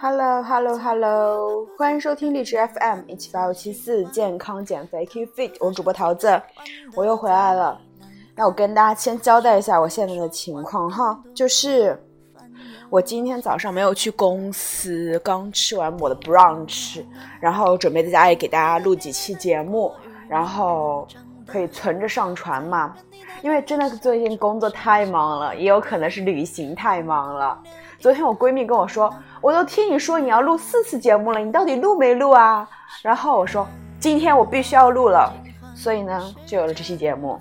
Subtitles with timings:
[0.00, 6.40] Hello Hello Hello，欢迎收听荔枝 FM 一七八五七四健康减肥 Keep Fit，我是主播桃子，
[6.94, 7.76] 我又回来了。
[8.36, 12.00] 那我跟大家先交代一下我现在的情况哈，就是
[12.88, 17.04] 我今天早上没有去公司，刚吃完我的 brunch，
[17.40, 19.92] 然后准备在家里给大家录几期节目，
[20.28, 21.08] 然后
[21.44, 22.94] 可以存着上传嘛。
[23.42, 27.60] 因为真的是最近工作太忙了，也有可能是旅行太忙了。
[28.00, 32.68] 昨天我闺蜜跟我说，我都听你说你要录四次节目了，你到底录没录啊？
[33.02, 33.66] 然后我说
[33.98, 35.32] 今天我必须要录了，
[35.74, 37.40] 所以呢就有了这期节目。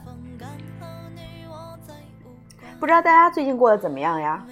[2.79, 4.43] 不知道大家最近过得怎么样呀？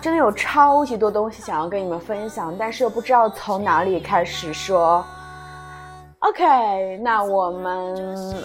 [0.00, 5.04] 真的有超级多东西想要跟你们分享，但是又不知道从哪里开始说。
[6.20, 8.44] OK，那我们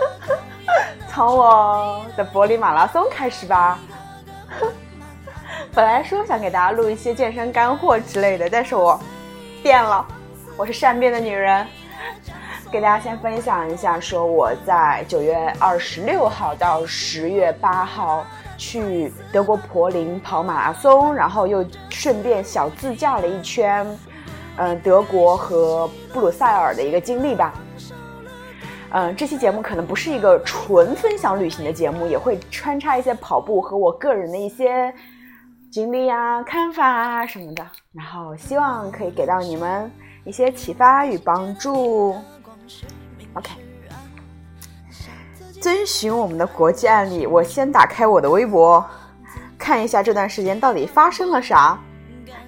[1.08, 3.78] 从我的柏林马拉松开始吧。
[5.74, 8.96] 本来说想给大家录一些健身干货之类的，但是我
[9.60, 10.06] 变了，
[10.56, 11.66] 我是善变的女人。
[12.70, 18.24] 给大家先分享一下，说我在九月二十六号到十月八号
[18.56, 23.84] 去德国柏林跑马拉松，然后又顺便小自驾了一圈，
[24.58, 27.52] 嗯，德国和布鲁塞尔的一个经历吧。
[28.90, 34.94] 嗯，这期节目可能不是一个纯分享旅行的节目，也会穿插一些跑步和我个人的一些
[35.74, 39.90] 经历啊、看法啊什么的，然后希望可以给到你们
[40.22, 42.14] 一些启发与帮助。
[43.32, 43.50] OK，
[45.60, 48.88] 遵循我们的国际案例，我先打开我的微博，
[49.58, 51.76] 看一下这段时间到底发生了啥。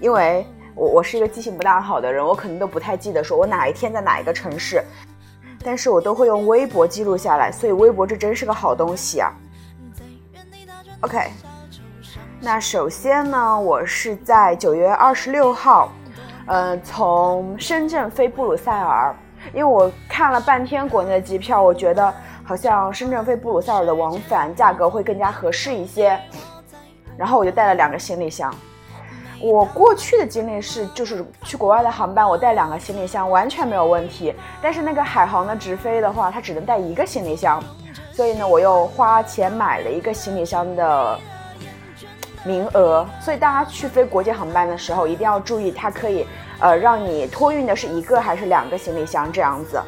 [0.01, 4.81] 因为我我是一个记性不大好的人，我可能都不太记得说我哪一天在哪一个城市，
[5.65, 9.33] 但是我都会用微博记录下来，所以微博这真是个好东西啊。
[11.01, 11.29] OK，
[12.47, 15.91] 那首先呢，我是在九月二十六号，
[16.47, 19.13] 呃，从深圳飞布鲁塞尔。
[19.53, 22.15] 因为我看了半天国内的机票，我觉得
[22.45, 26.17] 好像深圳飞布鲁塞尔的往返价格会更加合适一些，
[27.19, 28.55] 然后我就带了两个行李箱。
[29.41, 34.33] 我过去的经历是，就是去国外的航班，我带两个行李箱完全没有问题。
[34.63, 37.61] 但是那个海航的直飞的话，它只能带一个行李箱，
[38.13, 41.19] 所以呢，我又花钱买了一个行李箱的
[42.47, 43.07] 名额。
[43.21, 46.27] 所以大家去飞国际航班的时候，一定要注意，它可以。
[46.59, 49.79] 呃，让你托运的是一个还是两个行李箱这样子？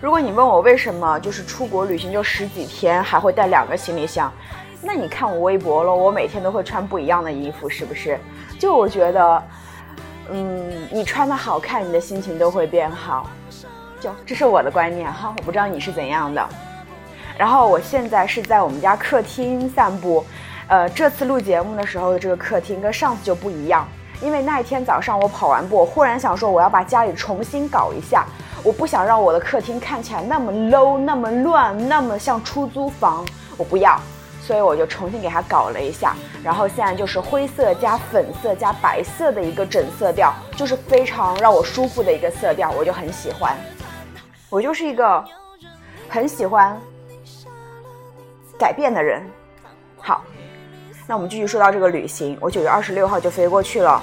[0.00, 4.32] 如果你问我为什么就是出国旅行就十几天还会带两个行李箱，
[4.80, 8.16] 那你看我微博了，我每天都会穿不一样的衣服，是不是？
[8.60, 9.42] 就我觉得，
[10.30, 13.28] 嗯，你穿的好看，你的心情都会变好。
[14.00, 16.48] 就这是我的观念哈，我不知道你是怎样的。
[17.40, 20.22] 然后我现在是在我们家客厅散步。
[20.68, 23.88] 呃，这次录节目的时候的这个客厅跟上次就不一样，
[24.20, 28.26] 因为那一天早上我跑完步，我忽然想说我要把家里重新搞一下，
[28.62, 33.24] 我不想让我的客厅看起来那么 low、那么乱、那么像出租房，
[33.56, 33.98] 我不要，
[34.42, 36.14] 所以我就重新给它搞了一下，
[36.44, 43.56] 然后现在就是灰色加粉色加白色的一个整色调，就是非常让我舒服的一个色调，我就很喜欢，
[44.50, 45.24] 我就是一个
[46.06, 46.78] 很喜欢
[48.60, 49.22] 改变的人，
[49.96, 50.22] 好。
[51.06, 54.02] 那我们继续说到这个旅行，我九月二十六号就飞过去了。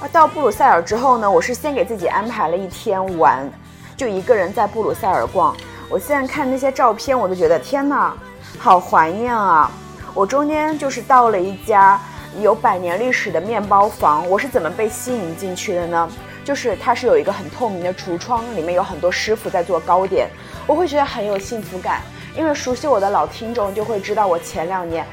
[0.00, 3.50] 啊，到布鲁塞尔之后呢，我是先给自己安排了一天玩，
[3.96, 5.56] 就一个人在布鲁塞尔逛。
[5.88, 8.14] 我现在看那些照片，我都觉得天哪，
[8.58, 9.70] 好怀念啊！
[10.12, 11.98] 我中间就是到了一家
[12.38, 16.08] 有百年历史的面包房，我是怎么被吸引进去的呢？
[16.44, 20.28] 就是它是有一个很透明的橱窗，里面有很多师傅在做糕点，
[20.66, 22.02] 我会觉得很有幸福感。
[22.36, 25.06] 因为熟悉我的老听众就会知道，我前两年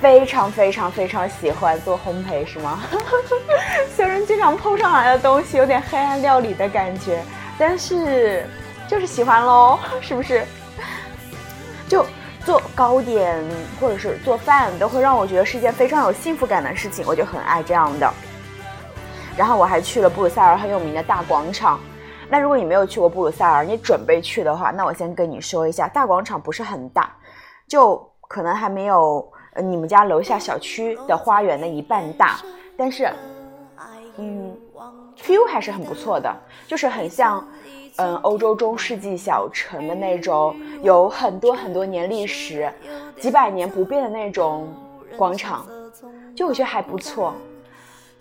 [0.00, 2.82] 非常非常非常喜欢做烘焙，是吗？
[3.96, 7.22] 虽然经常碰上来的东西有点黑暗料理的感觉，
[7.58, 8.46] 但是
[8.86, 10.44] 就是喜欢喽，是不是？
[11.88, 12.04] 就
[12.44, 13.42] 做糕点
[13.80, 18.12] 或者是做饭，都会让我觉得是一件非常有幸福感的事情，我就很爱这样的。
[19.36, 21.78] 然后我还去了布鲁塞尔很有名的大广场。
[22.28, 27.14] 那如果你没有去过布鲁塞尔，你准备去的话，那我先跟你说一下，大广场不是很大，
[27.68, 29.24] 就可能还没有
[29.62, 32.40] 你们家楼下小区的花园的一半大，
[32.76, 33.08] 但是，
[34.16, 34.56] 嗯
[35.16, 36.34] ，feel 还是很不错的，
[36.66, 37.46] 就是很像，
[37.98, 42.68] 嗯，欧洲中世纪小城的那种，有很多很多年历史，
[43.20, 44.68] 几百年不变的那种
[45.16, 45.64] 广场，
[46.34, 47.32] 就我觉得还不错。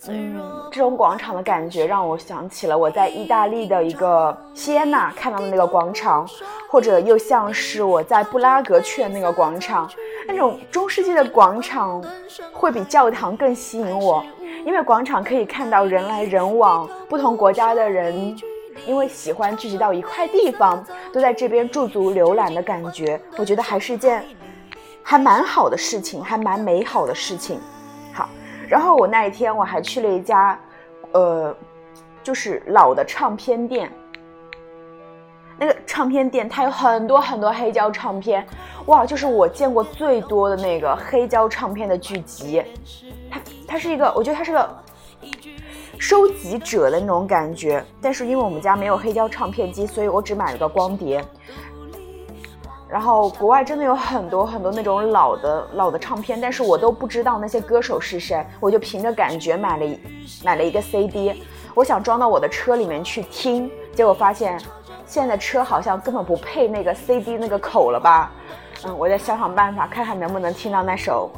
[0.07, 0.39] 嗯，
[0.71, 6.27] 这种广场的感觉让我想起了我在意大利的一个西耶纳看到的那个广场，
[6.69, 9.89] 或者又像是我在布拉格去的那个广场。
[10.27, 12.03] 那种中世纪的广场
[12.51, 14.23] 会比教堂更吸引我，
[14.65, 18.35] 因为广场可以看到人来人往，不同国家的人
[18.85, 24.23] 因为喜欢聚集到一块地方，都在这边驻足浏览的感觉，我觉得还是一件
[25.01, 27.59] 还蛮好的事情，还蛮美好的事情。
[28.67, 30.59] 然后我那一天我还去了一家，
[31.11, 31.55] 呃，
[32.23, 33.91] 就是老的唱片店。
[35.57, 38.45] 那个唱片店，它有很多很多黑胶唱片，
[38.87, 42.61] 哇，就是我见过最多的那个黑胶唱片的聚集。
[43.31, 44.69] 它它是一个，我觉得它是个
[45.97, 47.81] 收集者的那种感觉。
[48.01, 51.23] 但是因为我们家没有黑胶唱片机，所以我只买了个光碟。
[52.87, 59.85] 然后国外真的有很多很多那种老的老的唱片，但是我都不知道那些歌手是谁，我就凭着感觉买了
[60.43, 61.43] 买了一个 CD，
[61.73, 64.59] 我想装到我的车里面去听，结果发现。
[65.07, 68.31] 现在车好像根本不配那个 CD 那个口了吧？
[68.85, 71.29] 嗯，我再想想办法，看看能不能听到那首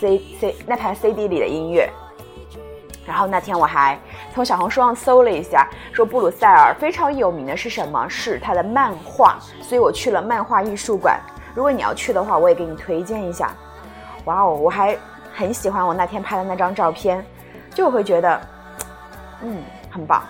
[0.00, 1.90] C C 那盘 CD 里的音乐。
[3.04, 3.98] 然后那天我还
[4.32, 8.08] 从小红书上搜了一下，说布鲁塞尔非常有名的是什么？
[8.08, 11.20] 是它的漫画，所以我去了漫画艺术馆。
[11.54, 13.52] 如果你要去的话，我也给你推荐一下。
[14.24, 14.96] 哇哦，我还
[15.34, 17.24] 很喜欢我那天拍的那张照片，
[17.74, 18.40] 就会觉得，
[19.42, 20.22] 嗯，很棒。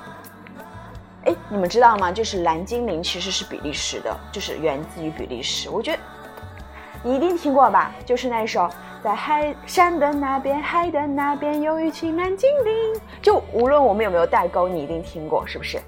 [1.24, 2.10] 哎，你们知道吗？
[2.10, 5.68] 就是蓝精灵其实是比利时的，就是源自于比利时。
[5.68, 5.98] 我觉得
[7.02, 7.92] 你一定听过吧？
[8.04, 8.68] 就是那首
[9.02, 13.00] 在海山的那边，海的那边有一群蓝精灵。
[13.20, 15.80] 就无论我们有没有代沟，你一定听过，是不是？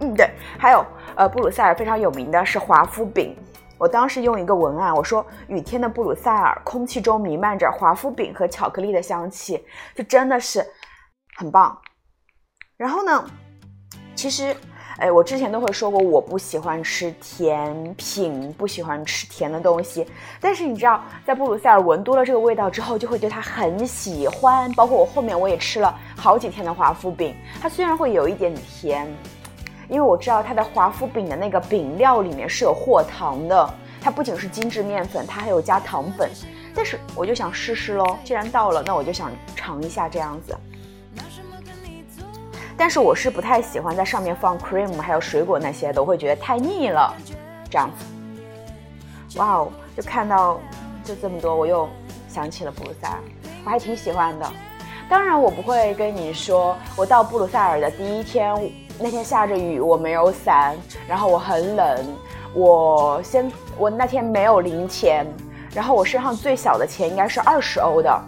[0.00, 0.30] 嗯，对。
[0.58, 0.84] 还有，
[1.16, 3.36] 呃，布鲁塞尔非常有名的是华夫饼。
[3.78, 9.62] 我当时用一个文案，我说雨天的布鲁塞尔，空气中弥漫着华夫饼和巧克力的香气，
[9.94, 10.64] 就真的是
[11.36, 11.78] 很棒。
[12.78, 13.24] 然后呢？
[14.14, 14.56] 其实，
[14.98, 20.06] 哎，我之前都会说过，我不喜欢吃甜品，不喜欢吃甜的东西。
[20.40, 24.72] 但是你知道，在布鲁塞尔闻多了这个味道之后，就会对它很喜欢。
[24.72, 29.06] 包括我后面我也吃了好几天的华夫饼，它虽然会有一点甜，
[29.90, 36.30] 因为我知道它的华夫饼的那个饼料里面是有货糖的，它不仅是精致面粉，它还有加糖粉。
[36.74, 40.56] 但是我就想试试喽，既然到了，那我就想尝一下这样子。
[42.76, 47.14] 但是我是不太喜欢在上面放 cream 还有水果那些的，我会觉得太腻了。
[47.68, 50.60] 这样子，哇哦，就看到
[51.02, 51.88] 就这么多，我又
[52.28, 53.18] 想起了布鲁塞尔，
[53.64, 54.46] 我还挺喜欢的。
[55.08, 58.54] 当然，我不会跟你说，我到布鲁塞尔的第一天，
[59.00, 60.76] 那天下着雨，我没有伞，
[61.08, 62.16] 然后我很冷，
[62.54, 65.26] 我先我那天没有零钱，
[65.74, 68.22] 然后我身上最小的钱应该是二十欧的。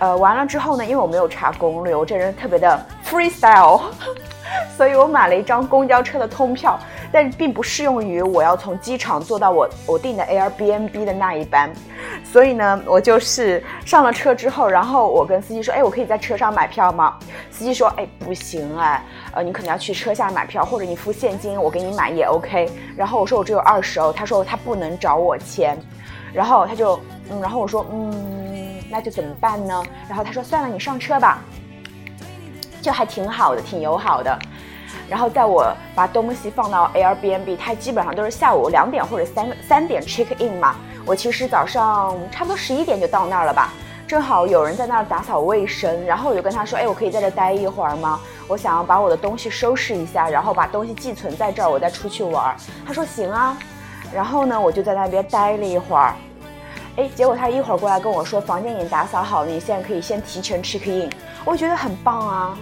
[0.00, 3.82] 呃，完了之后呢，因为我没有查攻略，我这人特别的 freestyle，
[4.76, 6.78] 所以我买了一张公交车的通票，
[7.12, 11.70] 但并不适用于我要从机场坐到我我订的 Airbnb 的那一班。
[12.24, 17.18] 所以呢，我就是上了车之后，然后我跟司机说，哎，我可以在车上买票吗？
[17.50, 22.70] 司机说，哎，不行哎，呃，你可能要去车下买票，或者你付现金，我给你买也 OK。
[22.96, 25.78] 然后我说我只有二十欧，他说他不能找我签，
[26.32, 26.98] 然后他就，
[27.28, 28.79] 嗯，然后我说，嗯。
[28.90, 29.82] 那就怎么办呢？
[30.08, 31.38] 然后他说：“算了，你上车吧。”
[32.82, 34.38] 就还挺好的，挺友好的。
[35.08, 40.76] 然后在我把东西放到 Airbnb，它基本上都是下午两点或者三三点 check in 嘛。
[41.04, 43.72] 我其实早上差不多十一点就到那儿了吧，
[44.06, 46.04] 正好有人在那儿打扫卫生。
[46.06, 48.18] 然后我就跟他说：“哎，我可以在这待一会儿吗？
[48.48, 52.54] 我想要把我的东西收拾一下，然后把东西寄存在这儿，我再出去玩。”
[52.86, 53.56] 他说：“行啊。”
[54.14, 56.14] 然后呢，我就在那边待了一会儿。
[57.00, 61.08] 哎，结果他一会儿过来跟我说，房间已经打扫好了，你现在可以先提前 check in。
[61.46, 62.58] 我觉得很棒啊，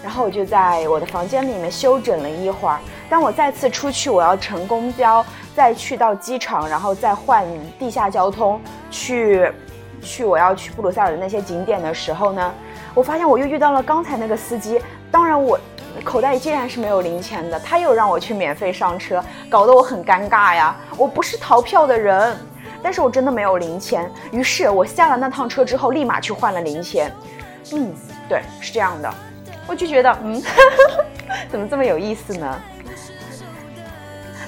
[0.00, 2.78] 然后我就在我的房间里面休整了一会儿。
[3.08, 7.44] 当我再次出去，我要乘公交，再去到机场，然后再换
[7.80, 8.60] 地下交通
[8.92, 9.52] 去，
[10.00, 12.54] 去我要去布鲁塞尔的那些景点的时候呢，
[12.94, 14.80] 我发现我又遇到了刚才那个司机。
[15.10, 15.58] 当然，我
[16.04, 20.76] 口袋里竟然是没有零钱的，他又让我去免费上车，搞得我很尴尬呀。
[20.96, 22.38] 我不是逃票的人。
[22.82, 27.12] 但是我真的没有零钱，于是我下了那趟车之后，立马去换了零钱。
[27.72, 27.94] 嗯，
[28.28, 29.12] 对，是这样的，
[29.66, 30.42] 我就觉得，嗯，
[31.50, 32.60] 怎么这么有意思呢？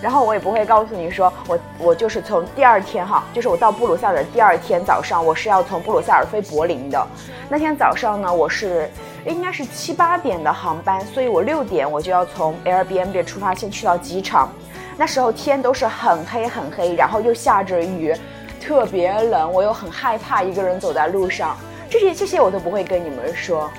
[0.01, 7.07] 然后我也不会告诉你说，我我就是从第二天哈，就是我到布鲁塞尔的第二天早上，我是要从布鲁塞尔飞柏林的。
[7.49, 8.91] 那天早上呢，我是
[9.25, 14.51] 应该是七八点的航班，所以我六点我就要从 Airbnb 出发，先去到机场。
[14.97, 18.15] 那时候天都是很黑很黑，然后又下着雨，
[18.61, 21.57] 特别冷，我又很害怕一个人走在路上。
[21.91, 23.71] 这些这些我都不会跟你们说。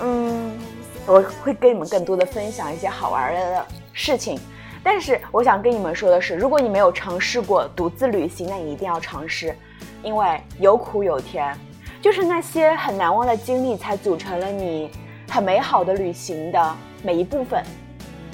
[0.00, 0.58] 嗯，
[1.06, 4.38] 我会跟你们更多的分享一些好玩的事情。
[4.82, 9.54] 但是我想跟你们说的是，如果你没有尝试过独自旅行，那你一定要尝试，
[10.02, 11.56] 因为有苦有甜，
[12.00, 14.90] 就是那些很难忘的经历，才组成了你
[15.28, 17.62] 很美好的旅行的每一部分，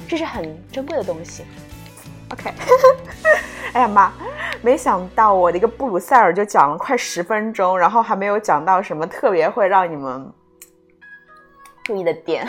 [0.09, 1.45] 这是很珍贵的东西。
[2.33, 2.51] OK，
[3.75, 4.13] 哎呀妈，
[4.63, 10.33] 没想到我的一个布鲁塞尔就讲了快十分钟，然后还没有讲到什么特别会让你们。
[11.85, 12.47] 注意的点，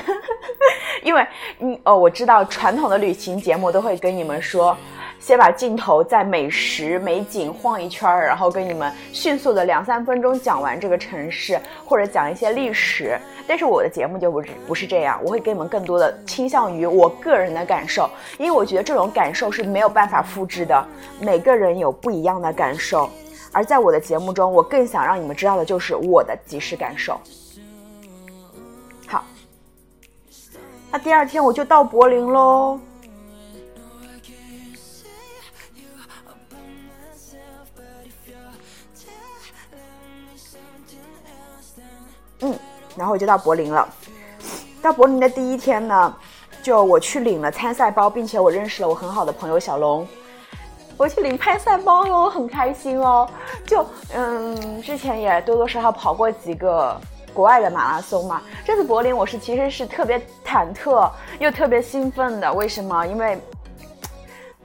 [1.01, 1.25] 因为
[1.57, 4.77] 你哦，我知道传统的旅行节目都会跟你们说，
[5.23, 13.17] 先把镜头在美食美景晃一圈儿，然后跟你们迅速的两三分钟讲完这个城市，或者讲一些历史。
[13.47, 20.85] 但是我的节目就不是不是这样，我会给你们更多的倾向于我个人的感受，因为我觉得这种感受是没有办法复制的，
[21.21, 23.09] 每个人有不一样的感受。
[23.53, 27.17] 而在我的节目中，我更想让你们知道的就是我的即时感受。
[29.07, 29.23] 好
[30.91, 32.77] 那第二天我就到柏林喽。
[42.43, 42.53] 嗯，
[42.95, 43.87] 然后我就到柏林了。
[44.81, 46.15] 到柏林的第一天呢，
[46.61, 50.07] 就我去领了参赛包，并且我认识了我很好的朋友小龙。
[50.97, 53.27] 我去领参赛包哟，很开心哦。
[53.65, 53.83] 就
[54.13, 56.95] 嗯，之前也多多少少跑过几个。
[57.33, 61.09] 国外的马拉松嘛，这次柏林我是其实是特别忐忑
[61.39, 62.53] 又特别兴奋的。
[62.53, 63.03] 为什么？
[63.07, 63.39] 因为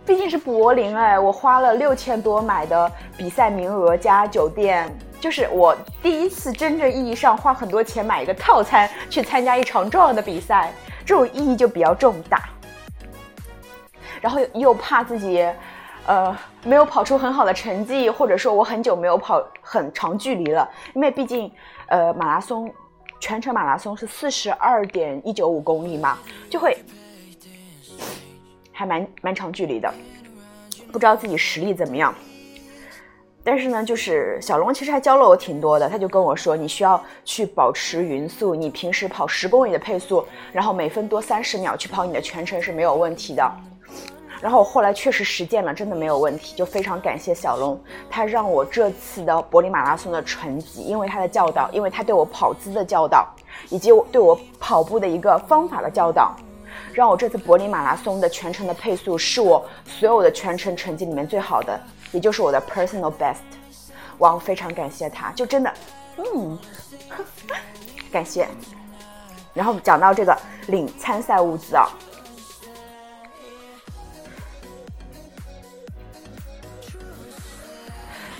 [0.05, 10.73] 毕竟是柏林哎，我花了六千多买的比赛名额加酒店，就是我第一次真正意义上花很多钱买一个套餐去参加一场重要的比赛，
[11.05, 12.49] 这种意义就比较重大。
[14.21, 15.47] 然后又怕自己，
[16.07, 21.51] 呃，没有跑出很好的成绩，或者说我很久没有跑很长距离了，因为毕竟。
[21.91, 22.71] 呃，马拉松，
[23.19, 26.19] 全程马拉松是四十二点一九五公里嘛，
[26.51, 26.77] 就会
[28.71, 29.91] 还蛮蛮长距离的，
[30.93, 32.15] 不知道自己实力怎么样。
[33.51, 43.51] 但是呢，就是小龙其实还教了我挺多的，他就跟我说，你需要去保持匀速，你平时跑十公里的配速，然后每分多三十秒去跑你的全程是没有问题的。
[44.43, 53.27] 然后我后来确实实践了，真的没有问题，就非常感谢小龙，他让我这次的柏林马拉松的成绩，因为他的教导，因为他对我跑姿的教导，
[53.71, 56.37] 以及我对我跑步的一个方法的教导，
[56.93, 61.81] 让我这次柏林马拉松的全程的配速是我所有的全程成绩里面最好的，
[62.13, 63.37] 也就是我的 personal best。
[64.19, 65.73] 哇，我非常感谢他，就真的，
[66.17, 66.59] 嗯，
[68.11, 68.49] 感谢。
[69.55, 70.37] 然后讲到这个
[70.69, 71.89] 领参赛物资啊。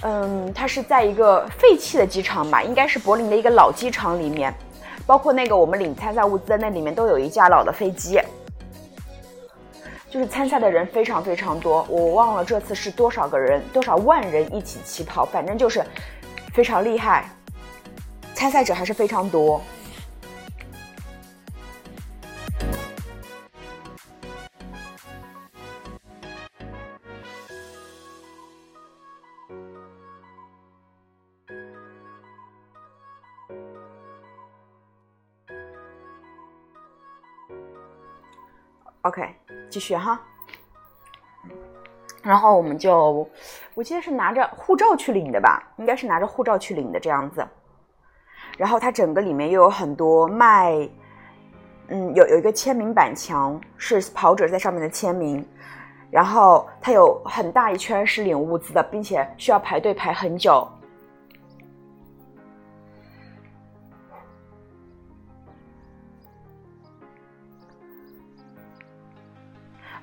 [0.03, 4.55] 嗯，它是在一个废弃的机场吧，应该是柏林的一个老机场里面，
[5.05, 8.21] 包括那个我们领参赛物资的那里面都有一架老的飞机，
[10.19, 15.81] 就是参赛的人非常非常多，我忘了这次是多少个人，多少万人一起起跑，反正就是
[16.53, 17.31] 非常厉害，
[18.35, 19.63] 参赛者还是非常多。
[39.79, 40.21] 继续哈。
[42.21, 43.31] 然后我们就，
[43.75, 47.47] 我记得是拿着护照去领的吧，应该是拿着护照去领的这样子。
[48.57, 50.77] 然后它整个里面又有很多卖，
[51.87, 55.47] 嗯，有有一个签名板墙，是跑者在上面的签名。
[56.11, 60.69] 然后它有很大一圈是领物资的，并且需要排队排很久。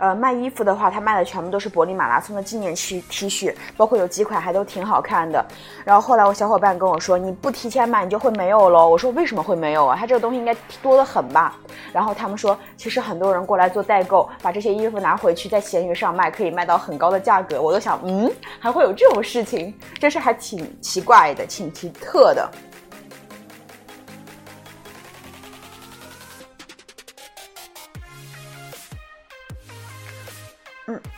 [0.05, 5.43] 呃，卖衣服的话，他卖的全部都是柏林马拉松的纪念 T T 恤，包括有几款还都挺好看的。
[5.83, 8.87] 然后后来我小伙伴跟我说，你不提前买你就会没有喽。
[8.87, 9.97] 我说为什么会没有啊？
[9.99, 11.57] 他这个东西应该多得很吧？
[11.91, 17.59] 然后他们说，其实很多人过来做代购，把这些衣服拿回去在闲鱼上卖，可以卖到很高的价格。
[17.59, 22.47] 我都想，嗯，还会有这种事情，真是还挺奇怪的，挺奇特的。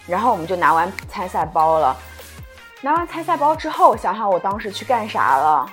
[0.07, 1.95] 然后我们就拿完参赛包了。
[2.81, 5.69] 拿完参赛包之后，想想我当时去干啥了？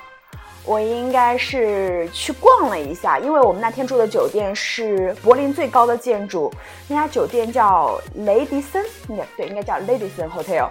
[0.66, 6.50] 我应该是去逛了一下，因为我们那天住的酒店是柏林最高的建筑，
[6.88, 10.70] 那家酒店叫雷迪森，应该对，应该叫雷迪森 Hotel。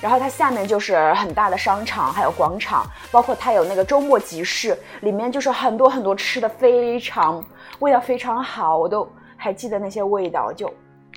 [0.00, 7.44] 然后它下面就是很大的商场，还有广场，包括它有那个周末集市，里面就是很多很多吃的，非常
[7.78, 10.68] 味道非常好，我都还记得那些味道，就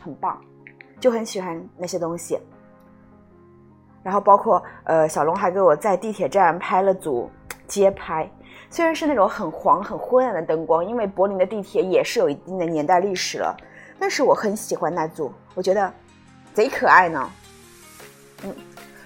[0.04, 0.40] 很棒，
[1.00, 2.40] 就很喜欢那些东西。
[4.04, 7.30] 然后包括呃，小龙还给我在地铁站拍了组
[7.68, 8.30] 街拍，
[8.70, 13.58] 虽然是那种很黄很昏暗的灯光，因为柏林的地铁也是有一定的年代历史了，
[14.00, 15.92] 但是我很喜欢那组，我觉得
[16.54, 17.32] 贼可爱呢。
[18.44, 18.56] 嗯，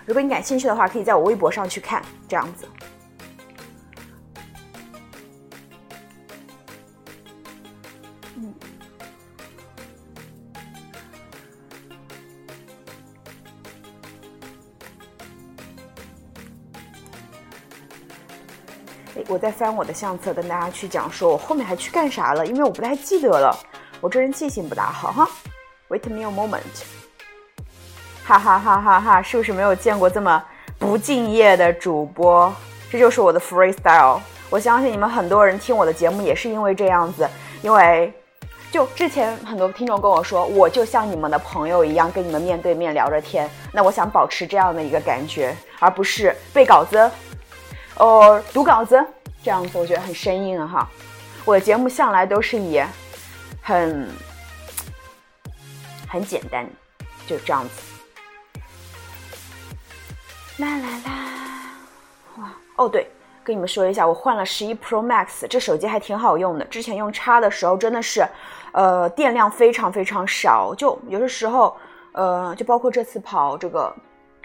[0.05, 2.67] 如果你感兴趣的话，可以在我微博上去看，这样子。
[19.27, 22.45] 我在翻我的相册，跟大家去讲说，我后面还去干啥了？
[22.45, 23.57] 因为我不太记得了，
[23.99, 25.27] 我这人记性不大好哈。
[25.89, 26.59] Wait me a moment，
[28.23, 29.21] 哈哈哈哈哈！
[29.21, 30.43] 是不是没有见过这么
[30.77, 32.53] 不敬业的主播？
[32.91, 34.19] 这就是我的 freestyle。
[34.49, 37.27] 我相信你们很多人听我的节目也是因为这样子，
[37.61, 38.13] 因为
[38.71, 43.49] 就之前很多听众跟我说，我就像你们的朋友一样，跟你们面对面聊着天。
[43.71, 47.09] 那我想保持这样的一个感觉，而不是背稿子，
[47.99, 49.05] 哦，读稿子。
[49.41, 50.85] 这样子我觉得很生硬哈，
[51.45, 52.83] 我的节目向来都是以
[53.61, 54.09] 很
[56.09, 56.69] 很简单，
[57.25, 57.81] 就这样子。
[60.57, 61.11] 啦啦啦，
[62.37, 63.09] 哇哦对，
[63.45, 66.65] 跟你们说一下，我换了十一 Pro Max，这手机还挺好用的。
[66.65, 68.27] 之前用叉的时候真的是，
[68.73, 71.77] 呃，电量非常非常少，就有的时候，
[72.11, 73.95] 呃，就包括这次跑这个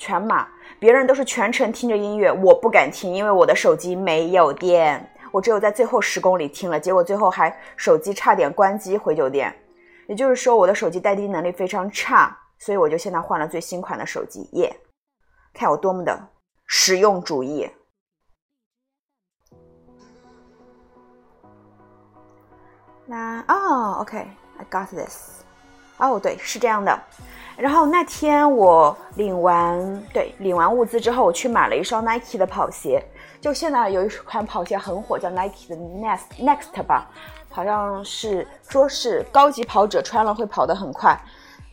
[0.04, 0.46] 全马。
[0.78, 9.54] 别人都是全程听着音乐，我不敢听，因为我的手机没有电，我只有在最后十公里听了，结果最后还手机差点关机回酒店。
[10.06, 14.76] 也就是说，我的手机待机能力非常差，所以我就现在换了最新款的手机，耶！
[15.54, 16.28] 看我多么的
[16.66, 17.70] 实用主义。
[23.06, 25.40] 那哦，OK，I got this。
[25.96, 26.98] 哦，对，是这样的。
[27.56, 33.02] 然后那天我领完对领完物资之后，我去买了一双 Nike 的跑鞋。
[33.40, 37.06] 就现在有一款跑鞋很火，叫 Nike 的 Next Next 吧，
[37.50, 41.18] 好像是说是高级跑者穿了会跑得很快。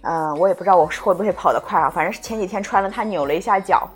[0.02, 1.90] 嗯，我也不知道我会不会跑得快啊。
[1.90, 3.90] 反正是前几天穿了它扭了一下脚，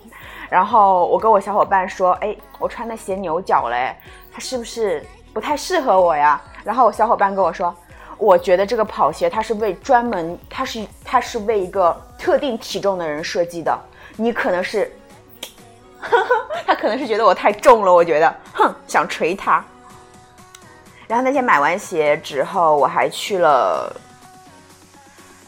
[0.50, 3.95] 然后我跟我小伙伴说：“哎，我穿的鞋扭脚嘞，
[4.32, 7.76] 它是不是不太适合我呀？”然后我小伙伴跟我说。
[8.17, 13.78] 我觉得这个跑鞋它是为专门，它是它是为一个特定体重的人设计的。
[14.15, 14.91] 你可能是，
[16.65, 19.63] 他可能是觉得我太重了，我觉得，哼，想锤他。
[21.08, 23.93] 然后那天买完鞋之后，我还去了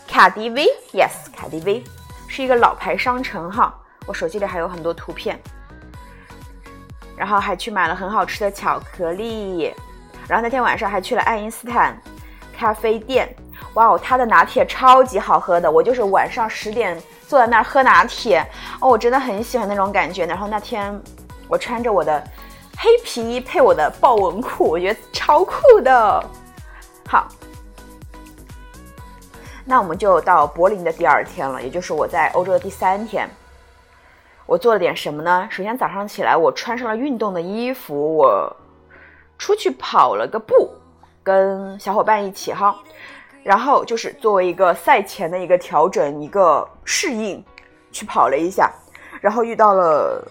[0.08, 1.84] 卡迪 V，yes，卡迪 V
[2.28, 3.74] 是一个老牌商城哈，
[4.06, 5.40] 我手机里还有很多图片。
[7.16, 9.74] 然后还去买了很好吃的巧克力，
[10.28, 12.00] 然后那天晚上还去了爱因斯坦。
[12.58, 13.30] 咖啡店，
[13.76, 18.44] 哇哦，他的拿铁超级好喝的，我就是晚上十点坐在那儿喝拿铁，
[18.80, 20.26] 哦，我真的很喜欢那种感觉。
[20.26, 21.00] 然后那天
[21.48, 22.22] 我穿着我的
[22.76, 26.24] 黑皮衣配我的豹纹裤，我觉得超酷的。
[27.08, 27.28] 好，
[29.64, 33.30] 那我们就到柏林的第二天了，也就是我在欧洲的第三天。
[34.48, 35.48] 我做了点什么呢？
[35.52, 38.56] 首先早上起来，我穿上了运动的衣服，我
[39.38, 40.72] 出去跑了个步。
[41.28, 42.74] 跟小伙伴一起哈，
[43.44, 47.44] 然后就是作为一个赛前的一个调整、一个适应，
[47.92, 48.72] 去跑了一下，
[49.20, 50.26] 然后遇到了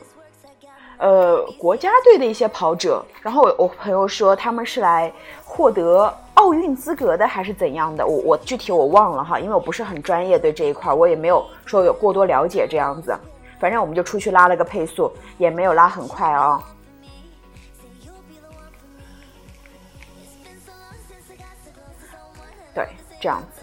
[0.97, 5.13] 呃国家队的一些跑者，然后我我朋友说他们是来
[5.45, 13.15] 获得奥运资格的还是怎样的，我我具体我忘了哈，因为我不是很专业对这一块，我也没有说有过多了解这样子，
[13.61, 16.59] 反正我们就出去拉了个配速，也没有拉很快啊。
[23.27, 23.61] 这样子。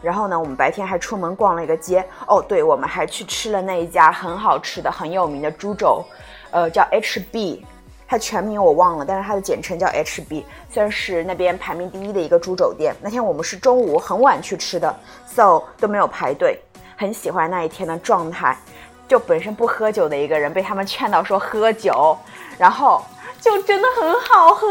[0.00, 2.06] 然后呢，我们白天还出门逛了一个街。
[2.28, 6.04] 哦，对，我们还去吃了那一家很好吃的、很有名的猪肘，
[6.52, 7.64] 呃，叫 HB，
[8.06, 12.94] 它全名我忘了，但是它的简称叫 HB，算是那边排名第一的一个猪肘店。
[13.02, 14.94] 那天我们是中午很晚去吃的
[15.26, 16.60] ，so 都没有排队，
[16.96, 18.56] 很喜欢那一天的状态。
[19.08, 22.16] 就本身不喝酒的一个人，被他们劝到说喝酒，
[22.56, 23.02] 然后
[23.40, 24.68] 就真的很好喝。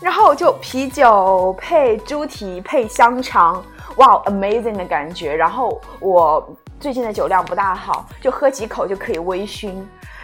[0.00, 3.64] 然后就啤酒配猪蹄配香肠，
[3.96, 5.34] 哇，amazing 的感觉。
[5.34, 6.46] 然后我
[6.78, 9.72] 最近的酒量不大好，就喝几口就可以微醺，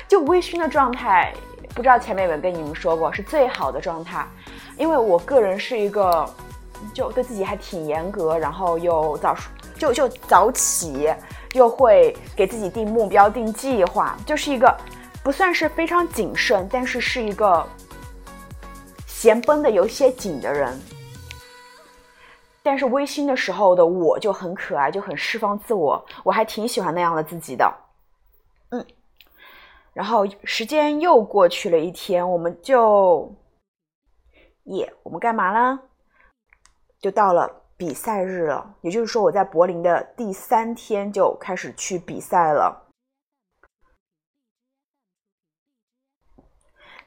[0.06, 1.32] 就微醺的状态，
[1.74, 4.26] 不知道前面有没有跟你们说过，是最好的状态。
[4.76, 6.28] 因为我个人是一个，
[6.92, 9.34] 就对自己还挺严格，然后又早
[9.78, 11.08] 就就早起，
[11.52, 14.76] 又会给自己定目标、定计划，就是一个
[15.22, 17.66] 不算是非常谨慎，但是是一个。
[19.20, 20.80] 弦绷的有些紧的人。
[22.62, 27.70] 但是微醺的时候的我就很可爱，就很释放自我，我还挺喜欢那样的自己的。
[28.70, 28.82] 嗯，
[29.92, 33.30] 然后时间又过去了一天，我们就，
[34.64, 35.78] 耶，我们干嘛呢？
[36.98, 42.89] 就到了比赛日了，也就是说我在柏林的第三天就开始去比赛了。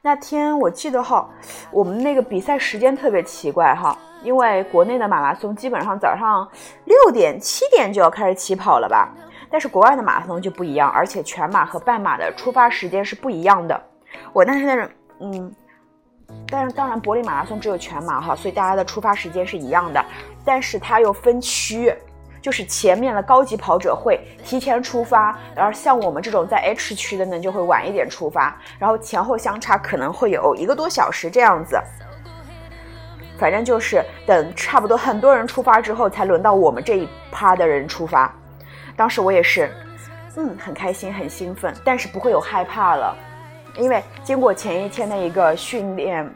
[0.05, 1.25] 那天我记得哈，
[1.71, 6.45] 我们那个比赛时间特别奇怪哈，因为国内的马拉松基本上早上
[6.83, 9.15] 六点七点就要开始起跑了吧，
[9.49, 13.81] 但是国外的马拉松就不一样，而且全马和半马的出发时间是不一样的。
[14.33, 14.89] 我那天
[15.21, 15.55] 嗯，
[16.49, 20.05] 但是当然柏林马拉松只有全马哈，所以大家的出发时间是一样的，
[20.43, 21.95] 但是它又分区。
[22.43, 31.81] 就是前面的高级跑者会提前出发，然后像我们这种在 H 区的呢，就会晚一点出发，然后前后相差可能会有一个多小时这样子。
[33.37, 38.29] 反正就是等差不多很多人出发之后，才轮到我们这一趴的人出发。
[38.97, 39.71] 当时我也是，
[40.35, 43.15] 嗯，很开心，很兴奋，但是不会有害怕了，
[43.77, 46.29] 因为经过前一天的一个训练。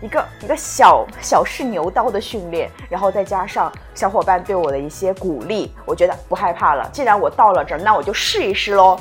[0.00, 6.88] 一个一个小小试牛刀的训练，然后再加上小伙伴对我的一些鼓励，我觉得不害怕了。
[6.92, 8.98] 既然我到了这儿，那我就试一试喽。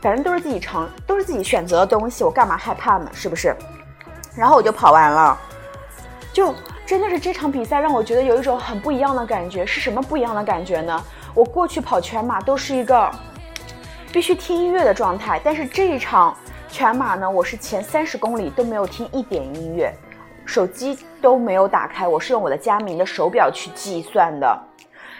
[0.00, 3.08] 反正都是自己尝，都是自己选择的东西，我干嘛害怕呢？
[3.14, 3.54] 是不是？
[4.34, 5.38] 然后我就跑完了，
[6.32, 6.52] 就
[6.84, 9.64] 真的是这场比赛让我觉得有一种很不一样的感觉。
[9.64, 11.00] 是什么不一样的感觉呢？
[11.34, 13.08] 我过去跑全马都是一个
[14.12, 16.36] 必须听音乐的状态，但是这一场。
[16.72, 19.92] 全马呢，我是前三十公里都没有听一点音乐，
[20.46, 24.58] 手机都没有打开，我是用我的佳明的手表去计算的。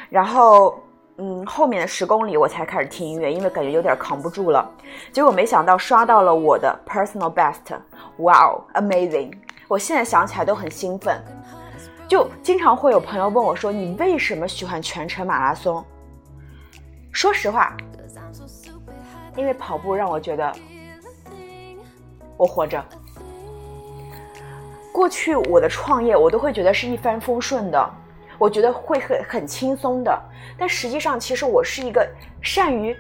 [0.09, 0.81] 然后，
[1.19, 4.67] 嗯，后面的十公里我才开始听音乐，因为感觉有点扛不住了。
[5.13, 7.79] 结果没想到刷到了我的 personal best，
[8.21, 9.31] 哇哦，amazing！
[9.69, 11.23] 我现在想起来都很兴奋。
[12.09, 15.85] 就经常会有朋友问我说：“你为什么喜欢全程马拉松？”
[17.13, 17.77] 说实话，
[19.37, 20.51] 因为跑步让我觉得。
[22.43, 22.85] 我活着。
[24.91, 27.91] 过去我的创业，我都会觉得是一帆风顺的，
[28.37, 30.21] 我觉得会很很轻松的。
[30.59, 32.05] 但实际上，其实我是一个
[32.41, 32.97] 善于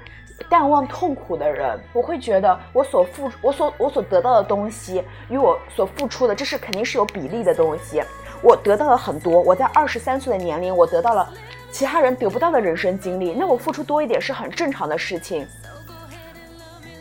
[0.48, 1.76] 淡忘痛苦的人。
[1.92, 8.00] 我会觉得我所付、我所我所得到的东西与我所付出的，这是肯定是有比例的东西。
[8.42, 11.28] 我得到了很多，我在二十三岁的年龄，我得到了
[11.72, 13.32] 其他人得不到的人生经历。
[13.32, 15.44] 那我付出多一点是很正常的事情。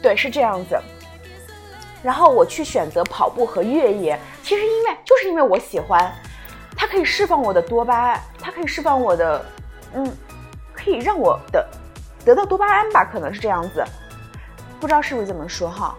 [0.02, 0.76] 对，是这样子。
[2.04, 6.12] 然后我去选择跑步和越野，其实因为就是因为我喜欢，
[6.76, 9.46] 它可以释放我的多巴胺，它可以释放我的，
[9.94, 10.12] 嗯，
[10.74, 11.66] 可以让我的
[12.26, 13.84] 得到多巴胺吧，可能是这样子，
[14.80, 15.96] 不知道是不是这么说哈，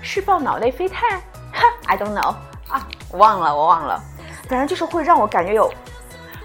[0.00, 0.96] 释放脑内啡肽，
[1.52, 2.34] 哈，I don't know
[2.68, 4.02] 啊，我忘了，我忘了，
[4.48, 5.70] 反正就是会让我感觉有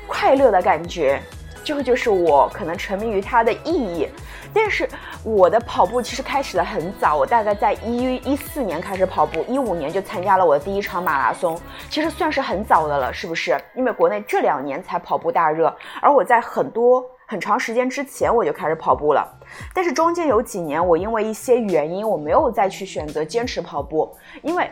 [0.08, 1.22] 快乐的感觉，
[1.64, 4.10] 这个就是我可能沉迷于它的意义。
[4.54, 4.88] 但是
[5.24, 11.60] 我的跑步其实开始的很早，我大概在一一四年开始跑步，一五年就参加了我的第一场马拉松，
[11.90, 13.60] 其实算是很早的了，是不是？
[13.76, 19.28] 因为国内这两年才跑步大热，而我在很多很长时间之前我就开始跑步了。
[19.74, 24.70] 但是中间有几年，我因为一些原因，我没有再去选择坚持跑步，因为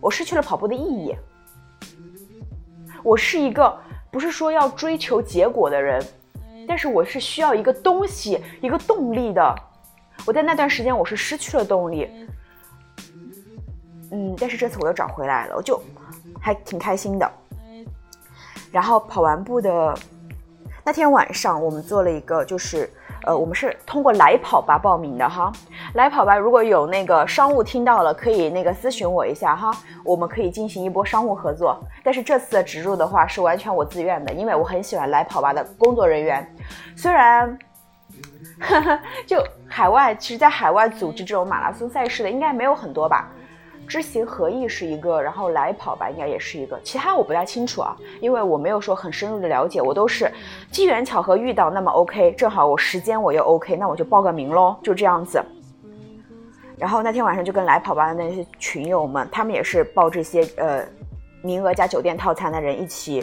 [0.00, 1.14] 我失去了跑步的意义。
[3.02, 3.78] 我是一个
[4.10, 6.02] 不是说要追求结果的人。
[6.66, 9.54] 但是我是需要一个东西，一个动力的。
[10.26, 12.08] 我在那段时间我是失去了动力，
[14.10, 15.80] 嗯，但是这次我又找回来了，我就
[16.40, 17.30] 还挺开心的。
[18.70, 19.96] 然后跑完步的
[20.84, 22.90] 那天晚上，我们做了一个就是。
[23.26, 25.50] 呃，我们是通过来跑吧报名的哈，
[25.94, 29.70] 来跑吧，如果有那个商务听到了，可以那个咨询我一下哈，
[30.04, 31.78] 我们可以进行一波商务合作。
[32.02, 36.46] 但是这次的植入的话是完全我自愿的，因为我很喜欢来跑吧的工作人员，
[36.96, 37.58] 虽然，
[39.26, 43.30] 就海外，其实在海外组织这种马拉松赛事的应该没有很多吧。
[43.86, 50.30] 知行合一是一个，然后来跑吧应该也是一个，其他我不太清楚啊，因为我没有说很深入的了解，我都是
[50.70, 55.42] 机缘巧合遇到，那么 OK，正好我时间我又 OK，那我就报个名喽，就这样子。
[56.76, 60.84] 然后那天晚上就跟来跑吧的那些群友们，他们也是报这些呃
[61.42, 63.22] 名额加酒店套餐的人一起。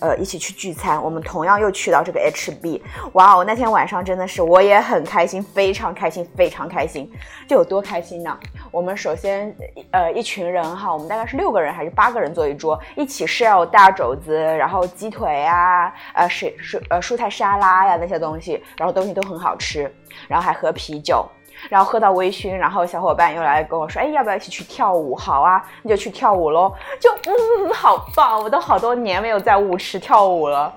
[0.00, 2.80] 呃，一起去聚餐，我们同样又去到这个 HB，
[3.12, 7.10] 哇哦，那天晚上真的是我也很开心，非常开心，非常开心，
[7.46, 8.38] 就有多开心呢？
[8.70, 9.54] 我们首先，
[9.90, 19.92] 呃，一群人哈，我们大概是六个人还是八个人坐一桌，一起 share 大肘子，然后鸡腿啊，呃，水水呃蔬菜沙拉呀那些东西，然后东西都很好吃，
[20.28, 21.28] 然后还喝啤酒，
[21.68, 25.14] 然后喝到微醺，然后小伙伴又来跟我说，哎，要不要一起去跳舞？
[25.14, 26.72] 好啊，那就去跳舞喽。
[26.98, 30.72] 就嗯，好棒，我都好多年没有在舞池跳舞了，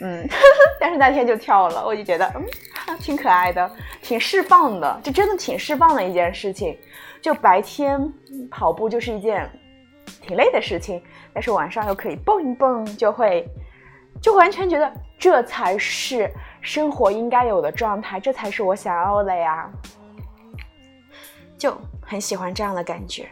[0.00, 0.26] 嗯，
[0.80, 3.70] 但是那天就跳了，我就觉得嗯，挺可爱的，
[4.02, 6.76] 挺释放的，就真的挺释放的一件事情。
[7.22, 8.12] 就白天
[8.50, 9.48] 跑步就是一件
[10.20, 13.48] 挺累的事情，但是晚上又可以蹦一蹦，就会
[14.20, 19.70] 就完全觉得这才是生活应该有的状态，这才是我想要的呀。
[21.64, 23.26] 就很喜欢这样的感觉。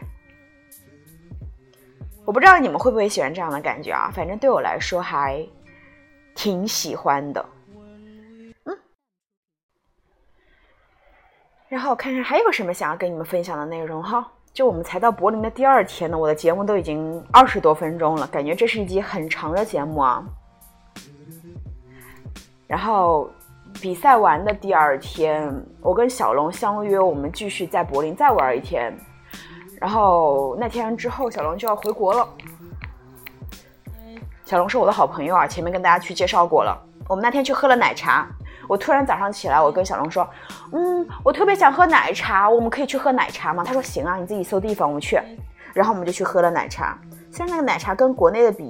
[2.25, 4.09] 我不知道你们会不会喜欢这样的感觉啊？
[4.11, 5.47] 反正对我来说还
[6.33, 7.45] 挺喜欢的。
[8.65, 8.75] 嗯
[11.69, 14.27] 然后我看看还有什么想要跟你们分享的内容哈。
[14.51, 20.25] 就我们才到柏林的第二天呢，我的节目都已经二十多分钟了，感觉这是一集很长的节目啊。
[22.65, 23.29] 然后
[23.81, 28.95] 比赛完的第二天，我跟小龙相约，我们继续在柏林再玩一天。
[29.79, 32.27] 然后那天之后，小龙就要回国了。
[34.45, 36.77] 小龙是我的好朋友啊，前面跟大家去介绍过了。
[37.09, 38.27] 我们那天去喝了奶茶。
[38.69, 40.25] 我突然早上起来，我跟小龙说
[40.71, 45.19] ：“嗯，我特别想喝奶茶，我们可以去喝奶茶吗？”他说：“行啊，你自己搜地方，我们去。”
[45.73, 46.97] 然后我们就去喝了奶茶。
[47.35, 48.63] 虽然那个奶茶跟国内的比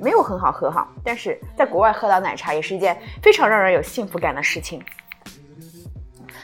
[0.00, 4.80] 没有很好喝哈，但是在国外喝到奶茶也是一件非常让人有幸福感的事情。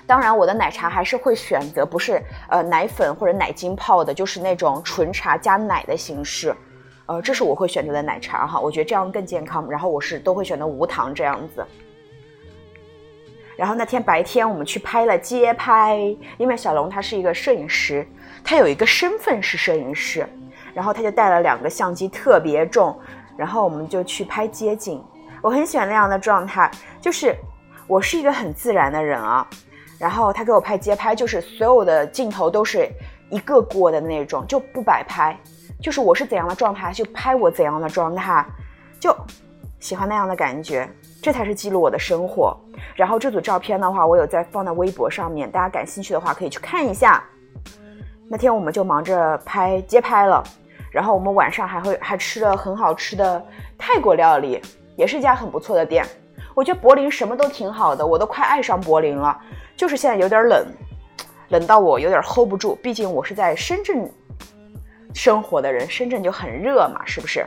[0.04, 6.52] 当然，我的奶茶还是会选择不是呃奶粉或者奶精泡的，就是那种纯茶加奶的形式。
[7.06, 9.70] 呃，这是我会选择的奶茶哈，我觉得这样更健康。
[9.70, 11.64] 然后我是都会选择无糖这样子。
[13.54, 15.96] 然后那天白天我们去拍了街拍，
[16.37, 18.04] 因为小龙他是一个摄影师，
[18.42, 20.28] 他有一个身份是摄影师，
[20.74, 22.98] 然后他就带了两个相机特别重，
[23.37, 25.04] 然后我们就去拍街景。
[25.42, 27.35] 我很喜欢那样的状态，就是
[27.87, 29.46] 我是一个很自然的人啊。
[29.98, 32.88] 然后他给我拍街拍，就是所有的镜头都是
[33.30, 35.38] 一个过的那种，就不摆拍，
[35.80, 38.44] 就是我是怎样的状态就拍我怎样的状态，
[38.98, 39.14] 就
[39.78, 40.88] 喜欢那样的感觉。
[41.22, 42.59] 这才是记录我的生活。
[42.94, 47.22] 然后这组照片的话，我有在放在微博上面，大家感兴趣的话可以去看一下。
[48.32, 50.40] 那天我们就忙着拍街拍了，
[50.88, 53.44] 然后我们晚上还会还吃了很好吃的
[53.76, 54.62] 泰国料理，
[54.94, 56.06] 也是一家很不错的店。
[56.54, 59.36] 我觉得柏林什么都挺好的，我都快爱上柏林了。
[59.76, 60.64] 就是现在有点冷，
[61.48, 62.76] 冷到我有点 hold 不住。
[62.76, 64.08] 毕竟我是在深圳
[65.12, 67.44] 生活的人，深圳就很热嘛，是不是？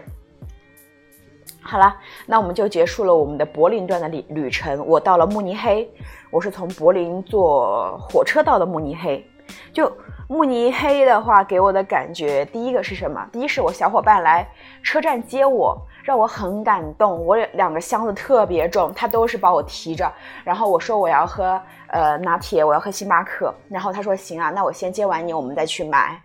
[1.62, 4.86] 好了，那我们就结束了我们的柏林段的旅旅程。
[4.86, 5.90] 我到了慕尼黑，
[6.30, 9.26] 我是从柏林坐火车到的慕尼黑。
[9.72, 9.92] 就
[10.28, 13.28] 慕尼黑的话，给我的感觉，第一个是什么？
[13.32, 14.48] 第一是我小伙伴来
[14.82, 17.26] 车站接我，让我很感动。
[17.26, 20.12] 我两个箱子特别重，他都是把我提着。
[20.44, 23.54] 然后我说我要喝呃拿铁，我要喝星巴克。
[23.70, 26.20] 然后他说行啊，那我先接完你，我们再去买。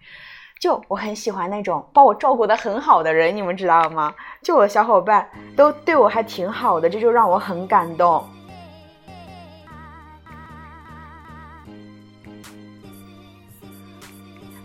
[0.60, 4.12] 就我很喜欢那种把我照顾得很好的人，你们知道吗？
[4.42, 8.24] 就我小伙伴都对我还挺好的，这就让我很感动。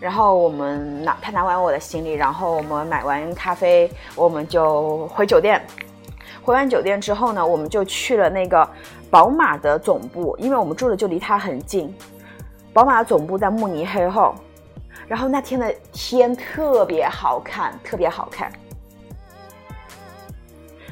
[0.04, 5.58] 然后我们拿他拿完我的行李，然后我们买完咖啡，我们就回酒店。
[6.42, 8.68] 回完酒店之后呢，我们就去了那个
[9.10, 11.90] 宝马的总部，因为我们住的就离它很近。
[12.70, 14.34] 宝马总部在慕尼黑后。
[15.08, 18.52] 然后那天的天特别好看，特别好看。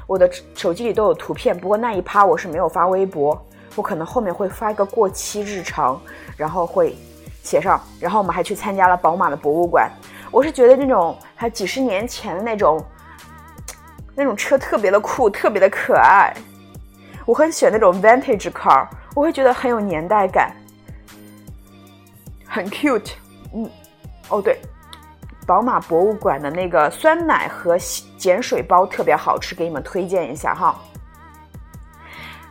[0.06, 3.38] 我的手机里都有图片，不过那一趴我是没有发微博，
[3.76, 6.00] 我可能后面会发一个过期日常，
[6.34, 6.96] 然后会
[7.42, 7.80] 写上。
[8.00, 9.90] 然后我们还去参加了宝马的博物馆，
[10.30, 12.84] 我是觉得那种还几十年前的那种
[14.14, 16.32] 那种车特别的酷，特别的可爱。
[17.26, 20.54] 我很喜欢那种 vintage car，我会觉得很有年代感，
[22.46, 23.12] 很 cute，
[23.54, 23.70] 嗯。
[24.28, 24.58] 哦对，
[25.46, 27.76] 宝马博物馆的那个酸奶和
[28.18, 30.80] 碱水包特别好吃，给你们推荐一下哈。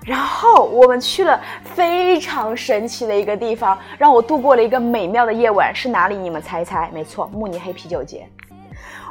[0.06, 1.40] 然后我们去了
[1.76, 6.16] 非常神奇的一个地方，让我度过了一个美妙的夜晚，是哪里？
[6.16, 6.90] 你们猜一猜？
[6.92, 8.28] 没错，慕尼黑啤酒节。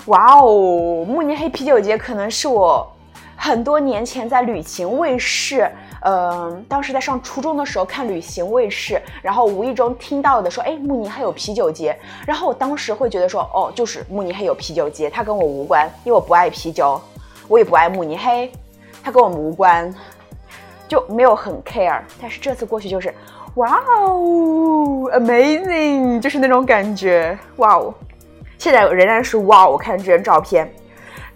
[0.06, 2.90] 哇哦，慕尼黑啤酒节可能是我
[3.36, 5.70] 很多年前在旅行卫视。
[6.02, 11.94] 嗯，当时在上初中的时候看旅行卫视，然后无意中听到的说，哎，慕尼黑有啤酒节，
[12.26, 16.98] 然后我当时会觉得说，哦，就是慕尼黑有啤酒节，它跟我无关，因为我不爱啤酒，
[17.48, 18.50] 我也不爱慕尼黑，
[19.02, 19.94] 它跟我们无关，
[20.90, 22.00] 就没有很 care。
[22.20, 23.14] 但是这次过去就是，
[23.54, 27.94] 哇哦，amazing，就是那种感觉，哇哦，
[28.58, 30.68] 现在仍然是哇哦，我看这张照片。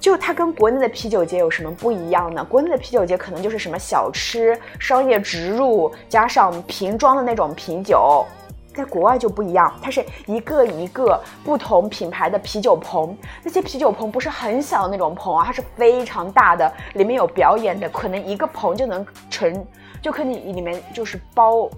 [0.00, 2.44] 就它跟国内的啤酒节有什么不一样呢？
[2.50, 8.26] 国内的啤酒节可能就是什么小吃、商业植入，加上瓶装的那种啤酒，
[8.74, 19.64] 在国外就不一样，它是一个一个不同品牌的啤酒棚，那些啤酒棚不是很小的那种棚啊，它是非常大的，里面有表演的，可能一个棚就能成，
[20.02, 21.68] 就可以里面就是包，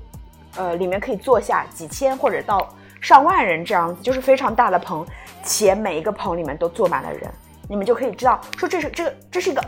[0.57, 2.67] 呃，里面可以坐下几千或者到
[3.01, 5.07] 上万人这样子，就是非常大的棚，
[5.43, 7.31] 且每一个棚里面都坐满了人，
[7.69, 9.63] 你们就可以知道说这是这个这是一个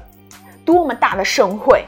[0.64, 1.84] 多么大的盛会。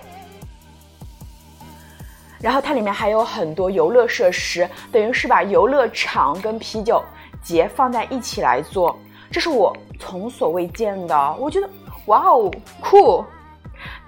[2.40, 7.03] 然后它里面还有很多游乐设施，等于是把游乐场跟啤酒
[7.42, 8.98] 节放在一起来做，
[9.31, 11.37] 这是我从所未见的。
[11.38, 11.68] 我觉得
[12.07, 12.50] 哇哦
[12.81, 13.24] 酷，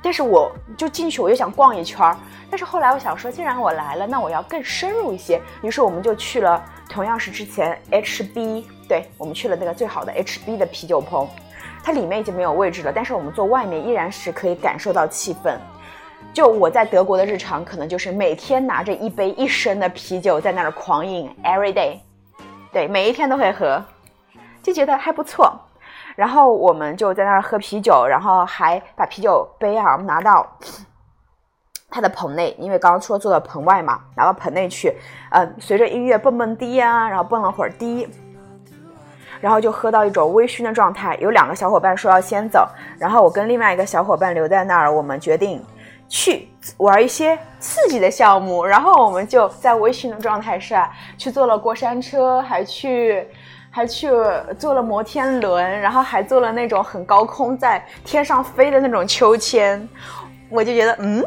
[0.03, 2.17] 但是我就进去，我就想逛一圈儿。
[2.51, 5.41] 但是后来我想说，既然我来了，那我要更深入一些。
[5.63, 11.27] 于是我们就去了，同样是之前 HB，对我们去了那个最好的 HB 的啤酒棚，
[11.83, 15.57] 它里面已经没有位置了，但是我们坐外面依然是可以感受到气氛。
[16.33, 21.99] 就我在德国的日常，可能就是每天拿着一杯一升的啤酒在那儿狂饮，every day，
[22.73, 23.83] 对，每一天都会喝，
[24.63, 25.53] 就觉得还不错。
[26.17, 30.47] 然后我们就在那儿喝啤酒，然后还把啤酒杯啊拿到
[31.91, 34.95] 他的棚内，因为刚刚说坐到棚外嘛，拿到棚内去，
[35.33, 38.09] 嗯，随着音乐蹦蹦迪啊，然后蹦了会儿迪，
[39.39, 41.15] 然后就喝到一种微醺的状态。
[41.17, 42.67] 有两个小伙伴说要先走，
[42.99, 45.63] 然后我跟另外一个小伙伴留在那儿，我们决定。
[46.13, 46.47] 去
[46.77, 53.27] 玩一些刺激的项目，然后我们就在微醺的状态下去坐了过山车，还去
[53.71, 54.11] 还去
[54.59, 59.89] 坐了摩天轮，然后还坐了那种很高空在天上飞的那种秋千，
[60.51, 61.25] 我就觉得嗯，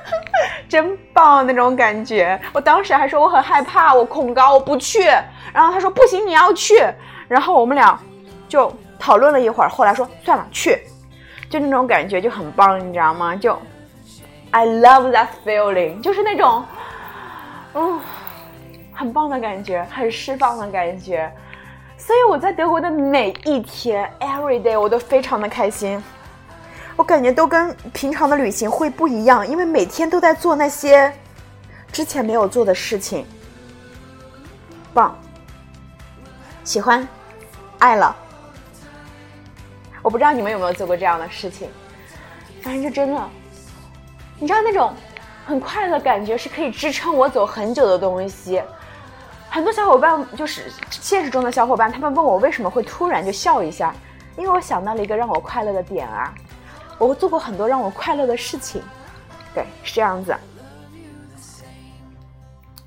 [0.66, 2.40] 真棒那种感觉。
[2.54, 5.00] 我当时还说我很害怕，我恐高，我不去。
[5.52, 6.82] 然后他说不行，你要去。
[7.28, 8.00] 然后我们俩
[8.48, 10.80] 就讨论了一会儿，后来说算了，去。
[11.50, 13.36] 就那种感觉就很棒，你知道吗？
[13.36, 13.58] 就。
[14.52, 16.64] I love that feeling，就是那种，
[17.74, 18.00] 嗯，
[18.92, 21.30] 很棒的感觉，很释放的感觉。
[21.98, 26.02] 所以我在德国的每一天，every day，我都非常的开心。
[26.94, 31.12] 我感觉都跟平常的旅行会不一样，因为每天都在做那些
[31.92, 33.26] 之前没有做的事情。
[34.94, 35.14] 棒，
[36.64, 37.06] 喜欢，
[37.78, 38.16] 爱了。
[40.00, 41.68] 我不知道你们有没有做过这样的事情，
[42.62, 43.20] 反正就真的。
[44.38, 44.92] 你知道那种
[45.46, 48.62] 很快乐的感觉是可以支撑我走很久的东西。
[49.48, 53.94] 很多小伙伴就是现实中的小伙伴，他们问我为什么会突然就笑一下，
[54.36, 56.34] 因为我想到了一个让我快乐的点啊。
[56.98, 58.82] 我做过很多让我快乐的事情，
[59.54, 60.34] 对，是这样子。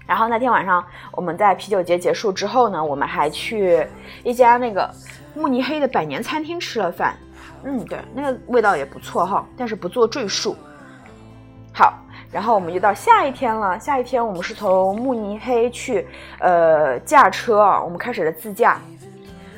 [0.05, 3.87] 然后那天晚上我们在啤酒节结束之后呢，我们还去
[4.23, 4.87] 一家那个
[5.33, 7.17] 慕尼黑的百年餐厅吃了饭。
[7.63, 10.55] 嗯，对，那个味道也不错哈，但是不做赘述。
[12.31, 13.79] 然后我们就到下一天了。
[13.79, 16.07] 下一天我们是从慕尼黑去，
[16.39, 18.79] 呃，驾车啊，我们开始了自驾。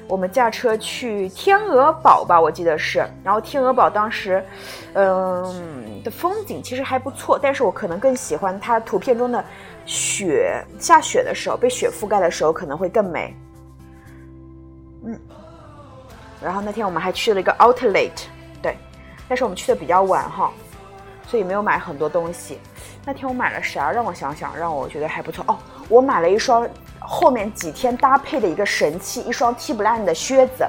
[0.08, 3.00] 我们驾车去天鹅堡吧，我记得是。
[3.24, 4.44] 然后天鹅堡当时，
[4.94, 9.42] 嗯，的风景其实还不错，但是我可能更喜欢它图片中的
[9.86, 13.34] 雪，下雪的时候被雪覆盖的时候可能会更美。
[15.06, 15.18] 嗯，
[16.44, 18.12] 然后那天我们还去了一个 Outlet，
[18.62, 18.76] 对，
[19.30, 20.52] 但是我们去的比较晚哈。
[21.32, 22.60] 所以没有买很多东西。
[23.06, 23.90] 那天我买了啥？
[23.90, 25.58] 让我想想，让我觉得还不错哦。
[25.88, 26.68] 我买了一双
[27.00, 30.68] 后面几天搭配的一个神器，一双 T 不烂的靴子。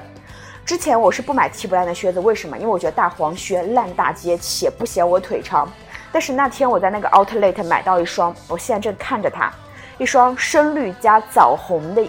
[0.64, 2.56] 之前我是不买 T 不烂的靴子，为什么？
[2.56, 5.68] 因为我觉得大黄靴烂大街，且不显我腿长。
[6.12, 9.52] 但是那天我在那个 Outlet 买到一双，我现在正看着它，
[9.98, 12.06] 一双深绿加枣红的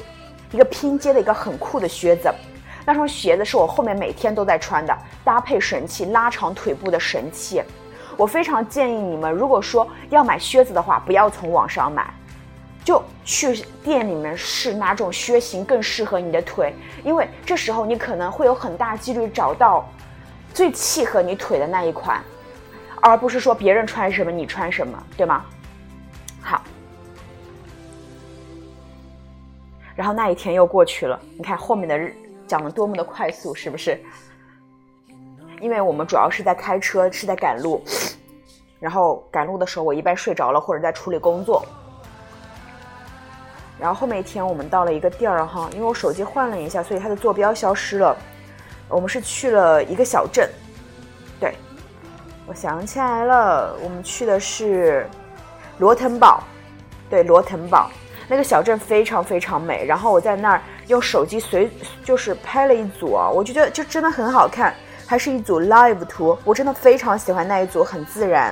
[0.51, 2.31] 一个拼接的一个很酷的靴子。
[2.85, 7.63] 那双鞋子是我后面每天都在穿的，搭配神器，拉长腿部的神器。
[8.17, 12.13] 我非常建议你们，如果说要买靴子的话，不要从网上买，
[12.83, 16.73] 就去店里面试哪种靴型更适合你的腿，
[17.03, 19.87] 因为这时候你可能会有很大几率找到
[20.53, 22.21] 最契合你腿的那一款，
[23.01, 25.45] 而不是说别人穿什么你穿什么，对吗？
[26.41, 26.61] 好，
[29.95, 33.99] 然后那一天又过去了，你看后面的日讲的多么的快速，是不是？
[35.63, 37.81] 因为我们主要是在开车，是在赶路，
[38.81, 41.65] 然后赶路的时候我一般睡着了或者在处理工作。
[43.79, 48.13] 然后后面一天我们到了一个地儿哈，因为我手机换了一下，所以它的坐标消失了。
[48.89, 50.49] 我们是去了一个小镇，
[51.39, 51.55] 对，
[52.45, 55.07] 我想起来了，我们去的是
[55.77, 56.43] 罗腾堡，
[57.09, 57.89] 对，罗腾堡
[58.27, 59.85] 那个小镇非常非常美。
[59.85, 61.71] 然后我在那儿用手机随
[62.03, 64.75] 就是拍了一组啊，我就觉得就真的很好看。
[65.13, 68.51] 还是一组 live 图，我真的非常喜欢那一组，很自然，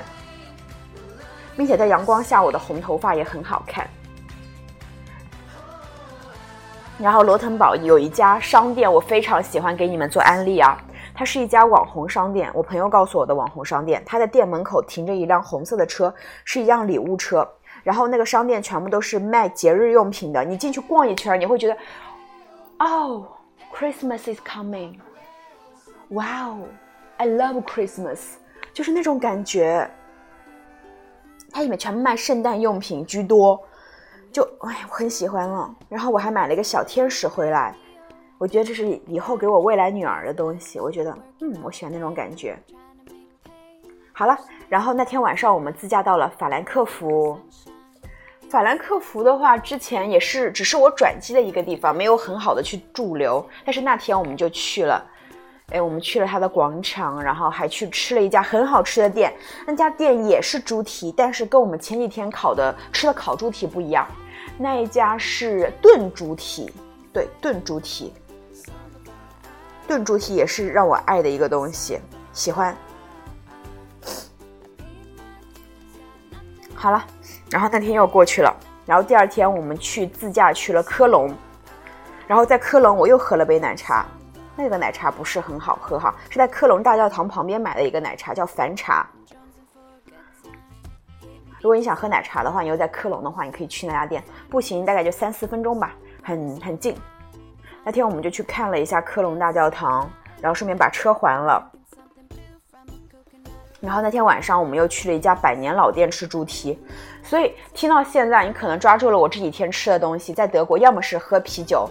[1.58, 3.90] 并且在阳光下，我的红头发也很好看。
[7.00, 10.78] 然后罗腾堡有一家商店，我非常喜欢给你们做安利啊。
[11.16, 14.04] 它是一家网红商店，我朋友告诉我的网红商店。
[14.06, 16.14] 它的店门口停着一辆红色的车，
[16.46, 17.50] 是一辆礼物车。
[17.82, 20.44] 然后那个商店全部都是卖节日用品的。
[20.44, 21.76] 你进去逛一圈，你会觉得，
[22.78, 23.26] 哦
[23.76, 25.00] ，Christmas is coming！
[26.12, 26.68] 哇哦
[27.18, 28.20] ，I love Christmas，
[28.74, 29.90] 就是那种感觉。
[31.52, 33.62] 它里面全部卖圣诞用品居多，
[34.32, 35.74] 就哎，我很喜欢了。
[35.88, 37.76] 然后我还买了一个小天使回来。
[38.38, 40.80] 我觉得这是以后给我未来女儿的东西。
[40.80, 42.58] 我觉得，嗯，我喜欢那种感觉。
[44.12, 44.38] 好了，
[44.68, 47.40] 然后那天晚上我们自驾到了法兰克福。
[48.50, 53.46] 法兰克福的话，之前也是只是我转机的一个地方，没有很好的去驻留。
[53.64, 55.06] 但是那天我们就去了，
[55.72, 59.34] 哎，我们去了它的广场，然后还去吃了一家很好吃的店。
[59.66, 64.08] 那家店也是猪蹄，但是跟我们前几天烤的吃的烤猪蹄不一样。
[64.58, 66.72] 那一家是炖猪蹄，
[67.14, 68.14] 对，炖猪蹄。
[69.88, 72.00] 炖猪蹄也是让我爱的一个东西，
[72.32, 72.76] 喜欢。
[76.74, 77.06] 好了，
[77.50, 78.56] 然后那天又过去了，
[78.86, 81.34] 然后第二天我们去自驾去了科隆，
[82.28, 84.06] 然后在科隆我又喝了杯奶茶，
[84.62, 89.10] 那个奶茶不是很好喝哈，是在科隆大教堂旁边买的一个奶茶，叫凡茶。
[91.60, 95.94] 如果你想喝奶茶的话，你又在科隆的话，你可以去那家店，步行大概就三四分钟吧，
[96.24, 96.96] 很很近。
[97.84, 100.10] 那天我们就去看了一下科隆大教堂，
[100.40, 101.72] 然后顺便把车还了。
[103.80, 106.80] 然后那天晚上我们又去了一家百年老店吃猪蹄，
[107.24, 110.34] 所以听到现在，你可能抓住了我这几天吃的东西。
[110.34, 111.90] 在德国，要么是喝啤酒，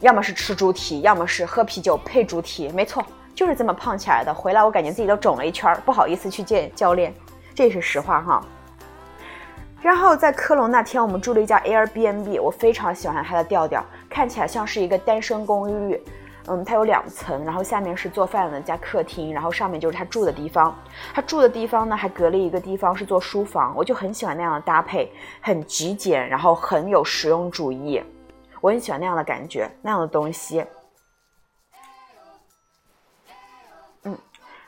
[0.00, 2.68] 要么是吃猪蹄，要么是喝啤酒配猪蹄。
[2.70, 4.32] 没错，就是这么胖起来的。
[4.32, 7.14] 回来我感觉自己都肿了一圈，不好意思去见教练，
[7.54, 8.42] 这是实话哈。
[9.82, 16.02] 然后在科隆那天，我们住了一家 Airbnb，我非常喜欢它的调调，看起来像是一个单身公寓。
[16.46, 20.76] 嗯，它有两层，然后下面是做饭的加客厅，然后上面就是他住的地方。
[21.14, 28.02] 他住的地方呢，还隔了一个地方是做书房，我就很喜欢那样的搭配，很极简，然后很有实用主义。
[28.60, 30.64] 我很喜欢那样的感觉，那样的东西。
[34.04, 34.16] 嗯，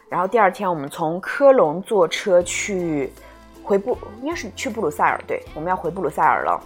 [0.09, 3.13] 然后第二天我们从科隆坐车去。
[3.65, 6.61] 回布应该是去布鲁塞尔，对，我们要回布鲁塞尔了。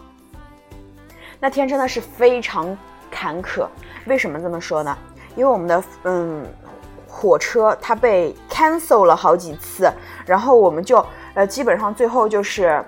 [1.38, 2.74] 那天真的是非常
[3.10, 3.68] 坎坷，
[4.06, 4.96] 为什么这么说呢？
[5.36, 6.46] 因为我们的嗯
[7.06, 9.92] 火车它被 cancel 了好几次，
[10.24, 11.04] 然后我们就
[11.34, 12.82] 呃基本上最后就是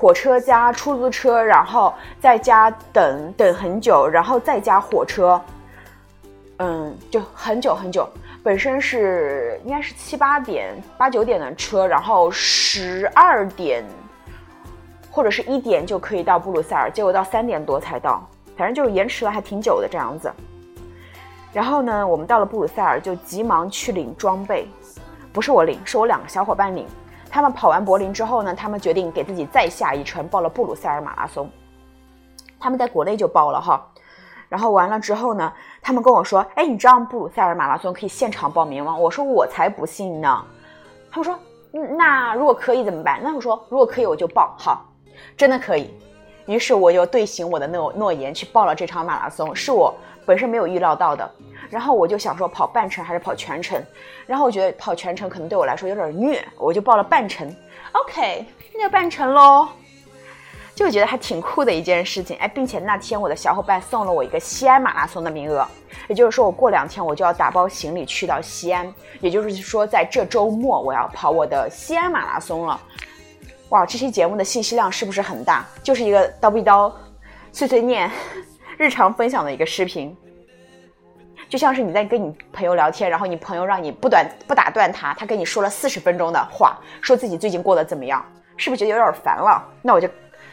[0.00, 5.42] 火车加出租车，然后再加等等很久，然后再加火车，
[6.58, 8.08] 嗯，就很久很久。
[8.40, 13.84] 本身是应该是七八点、八九点的车，然后十二点
[15.10, 18.24] 或者是一点就可以到布鲁塞尔，结果到三点多才到，
[18.56, 20.32] 反正就是延迟了还挺久的这样子。
[21.52, 24.68] 然后呢，我们到了布鲁塞尔就急忙去领装备，
[25.32, 26.86] 不是我领，是我两个小伙伴领。
[27.30, 31.48] 他们跑完柏林之后呢，他们决定给自己再下一城，报了布鲁塞尔马拉松。
[32.58, 33.86] 他们在国内就报了哈。
[34.48, 35.52] 然后完了之后呢，
[35.82, 40.44] 他们跟我说：“哎，你知道布鲁塞尔马拉松可以现场报名吗？”我说：“我才不信呢。”
[41.12, 41.38] 他们说：“，
[41.96, 44.86] 那如果可以怎么办？”那我说：“如果可以，我就报。”好，
[45.36, 45.92] 真的可以。
[46.48, 49.94] 于是我又兑行我的诺诺言，去报了这场马拉松，是我
[50.24, 51.30] 本身没有预料到的。
[51.68, 53.78] 然后我就想说，跑半程还是跑全程？
[54.26, 57.54] 然后我觉得跑全程可能对我来说有点虐，我就报了半程。
[57.92, 59.68] OK，那就半程喽。
[60.74, 65.66] 就觉得还挺酷的一件事情，哎，并且那天我的小伙伴送了我一个西安马拉松的名额，
[66.06, 68.90] 也就是说我过两天我就要打包行李去到西安，
[69.20, 72.80] 也就是说在这周末我要跑我的西安马拉松了。
[73.70, 75.64] 哇，这期节目的信息量是不是很大？
[75.82, 76.92] 就是一个叨逼叨、
[77.52, 78.10] 碎碎念、
[78.76, 80.16] 日常分享的一个视频，
[81.48, 88.24] 就像是你在跟你朋友聊天，然后你朋友让你不短不打断他，他跟你说了四十分钟的话，说自己最近过得怎么样，
[88.56, 89.62] 是不是觉得有点烦了？
[89.82, 90.08] 那我就。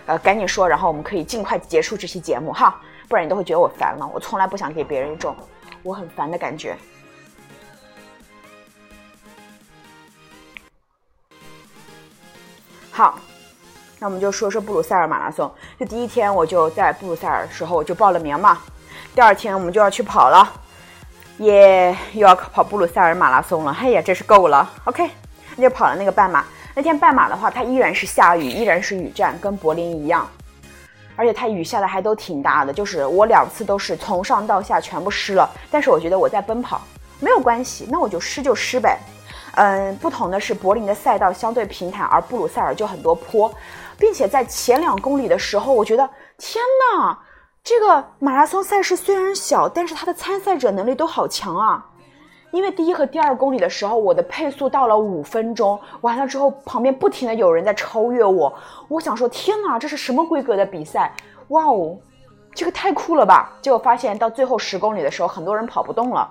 [0.07, 4.07] 呃，赶紧说，然后我们可以尽快结束这期节目哈，不然你都会觉得我烦了。
[4.13, 5.35] 我从来不想给别人一种
[5.81, 6.77] 我很烦的感觉。
[12.95, 13.19] 好，
[13.99, 15.53] 那我们就说说布鲁塞尔马拉松。
[15.77, 18.57] 就第一天我就在布鲁塞尔的时候我就报了名嘛，
[19.13, 20.49] 第二天我们就要去跑了，
[21.39, 23.75] 耶，又要跑布鲁塞尔马拉松了。
[23.77, 24.71] 哎呀，真是够了。
[24.85, 25.09] OK，
[25.57, 26.45] 那就跑了那个半马。
[26.73, 30.25] 那天半马的话，它依然是下雨，依然是雨战，跟柏林一样，
[31.17, 35.49] 而且它雨下的还都挺大的，就是我两次都是从上到下全部湿了。
[35.69, 36.79] 但是我觉得我在奔跑
[37.19, 38.97] 没有关系，那我就湿就湿呗。
[39.55, 43.51] 嗯，不同的是柏林的赛道相对平坦，而布鲁塞尔就很多坡，
[43.97, 47.17] 并且在前两公里的时候，我觉得天呐，
[47.63, 51.85] 这个马拉松赛事虽然小，但是它的参赛者能力都好强啊！
[52.51, 58.53] 因为第一和第二公里的时候，我的配速到了五分钟，完了之后旁边不停的有人在超越我，
[58.87, 61.13] 我想说天哪，这是什么规格的比赛？
[61.49, 61.97] 哇哦，
[62.53, 63.51] 这个太酷了吧！
[63.61, 66.29] 结果发现到最后十公里的时候，很多人跑不动了，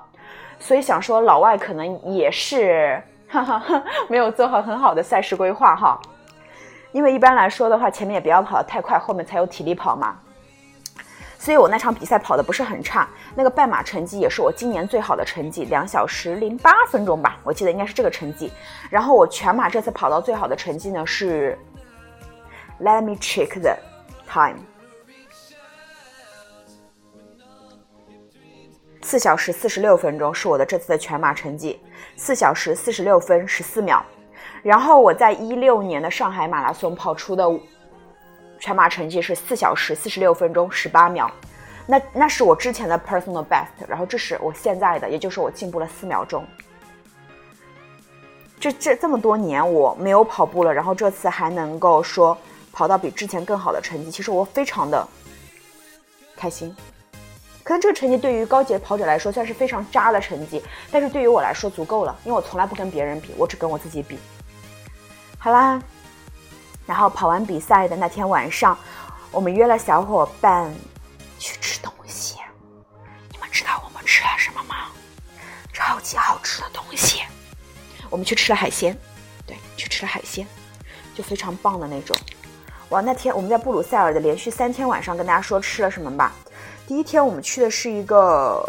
[0.59, 3.03] 所以想说老外可能也是
[3.43, 5.99] 哈 哈没有做好很好的赛事规划哈，
[6.93, 10.17] 因为一般来说的话，前面也不要跑得太快，后面才有体力跑嘛。
[11.39, 18.51] 所以我那场比赛跑的不是很差，那个半马成绩也是我今年最好的成绩，两小时零八分钟吧，我记得应该是这个成绩。
[18.89, 21.59] 然后我全马这次跑到最好的成绩呢是
[22.81, 23.77] ，Let me check the
[24.27, 24.57] time，
[29.03, 31.79] 四小时四十六分钟是我的这次的全马成绩，
[32.17, 34.05] 四小时四十六分十四秒。
[34.63, 37.45] 然后我在一六年的上海马拉松跑出的。
[38.61, 41.31] 全马成绩是四小时四十六分钟十八秒，
[41.87, 46.43] 那那是我之前的 personal best，然后这是我现在的，也就是我进步了四秒钟。
[48.59, 52.39] 这这这么多年我没有跑步了，然后这次还能够说
[52.73, 55.07] 跑到比之前更好的成绩，其实我非常的
[56.35, 56.75] 开心。
[57.65, 60.63] 可能这个成绩对于高级的跑者来说算是非常渣的成绩，
[60.93, 64.19] 但是对于我来说足够了，因为我从来不跟别人比，我只跟我自己比。
[65.39, 65.83] 好啦。
[66.87, 68.77] 然后跑完比赛的那天晚上，
[69.31, 70.71] 我们约了小伙伴
[71.39, 72.37] 去吃东西。
[73.33, 74.89] 你们知道我们吃了什么吗？
[75.73, 77.23] 超级好吃的东西。
[78.11, 78.95] 我们去吃了海鲜，
[79.47, 80.47] 对，去吃了海鲜，
[81.15, 82.15] 就非常棒的那种。
[82.91, 86.35] 哇，那天我们在布鲁塞尔的连续三天晚上，跟大家说吃了什么吧。
[86.87, 88.63] 第一天我们去的是一个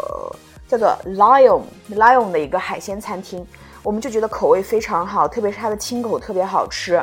[0.66, 3.46] 叫做 Lion Lion 的一个海鲜餐厅，
[3.82, 7.02] 我们就觉得口味非常好，特别是它的青口特别好吃。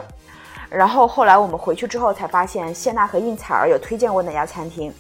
[0.70, 4.92] 然后后来我们回去之后才发现，谢娜和应采儿有推荐过那家餐厅。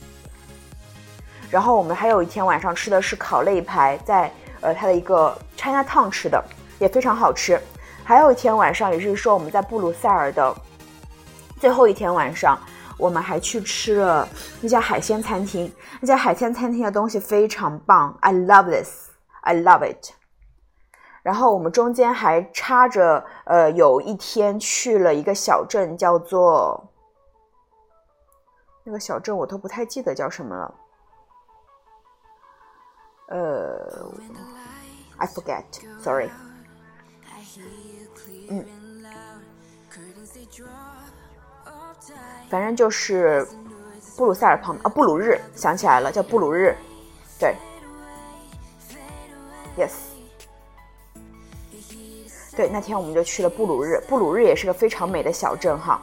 [1.49, 6.43] 然后我们还有一天晚上吃的是烤肋排，在呃它的一个 China Town 吃的，
[6.77, 7.59] 也非常好吃。
[8.03, 10.55] 还有一天晚上，也就是说我们在布鲁塞尔的
[11.59, 12.59] 最后一天晚上，
[13.03, 14.25] 我们还去吃了
[14.61, 15.69] 那家海鲜餐厅。
[15.99, 19.09] 那家海鲜餐厅的东西非常棒，I love this,
[19.41, 20.13] I love it。
[21.21, 26.89] 然后我们中间还插着，呃，有一天去了一个小镇，叫做
[28.85, 30.75] 那个小镇，我都不太记得叫什么了。
[33.27, 34.11] 呃
[35.17, 36.29] ，I forget，sorry。
[38.49, 38.65] 嗯，
[42.49, 43.47] 反正就是
[44.15, 46.75] 布鲁塞尔旁啊，布鲁日，想起来了，叫布鲁日，
[47.39, 47.55] 对
[49.77, 49.91] ，yes。
[52.55, 55.99] 对，那天我们就去了布鲁日，布鲁日也是个非常美的小镇哈。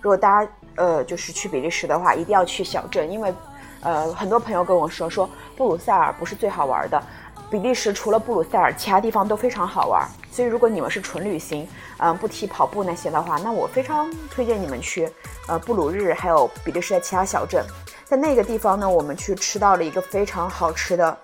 [0.00, 3.34] 如果大家呃就是去比利时的话，一定要去小镇，因为
[3.82, 7.02] 呃很多朋友跟我说说布鲁塞尔不是最好玩的，
[7.50, 10.06] 比利时除了布鲁塞尔，其他地方都非常好玩。
[10.30, 15.10] 所以如果你们是纯旅行，嗯不提跑步那些的话，那我非常推荐你们去
[15.48, 17.64] 呃布鲁日还有比利时的其他小镇。
[18.04, 21.18] 在那个地方呢，我们去吃到了一个非常好吃的，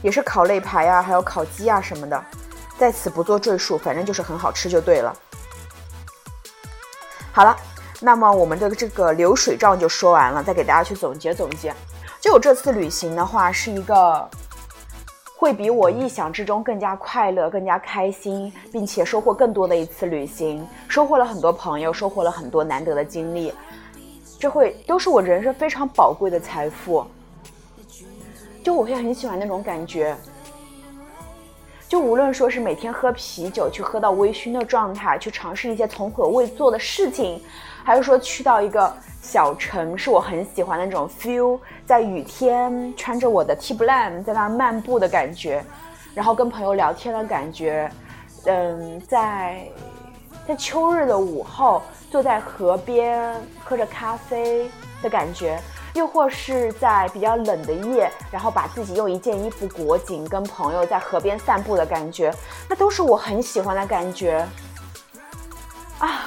[0.00, 2.24] 也是烤肋排啊，还有烤鸡啊什么的。
[2.78, 5.12] 在此不做赘述，反正就是很好吃就对了。
[7.32, 7.56] 好了，
[8.00, 11.74] 那么我们的这个流水账就说完了，再给大家去总结总结。
[12.20, 14.28] 就我这次旅行的话，是一个
[15.40, 23.54] 会比我意想之中更加快乐、更加开心，并且收获更多的一次旅行，收获了很多朋友，收获了很多难得的经历，
[24.36, 27.06] 这会都是我人生非常宝贵的财富。
[28.64, 30.16] 就我会很喜欢那种感觉。
[31.88, 37.40] 就无论说是每天喝啤酒去喝到微醺的状态，去尝试一些从未做的事情，
[37.88, 45.64] 还是说去到一个小城，是我很喜欢的那种 feel，在雨天穿着我的 T Blan 在那儿漫步的感觉，
[46.14, 47.90] 然后跟朋友聊天的感觉，
[48.44, 49.66] 嗯，在
[50.46, 53.34] 在秋日的午后坐在河边
[53.64, 54.70] 喝着咖啡
[55.00, 55.58] 的感觉。
[55.94, 62.30] 又或是在比较冷的夜，然后把自己用一件衣服裹紧，跟朋友在河边散步的感觉，
[62.68, 64.46] 那都是我很喜欢的感觉。
[65.98, 66.26] 啊，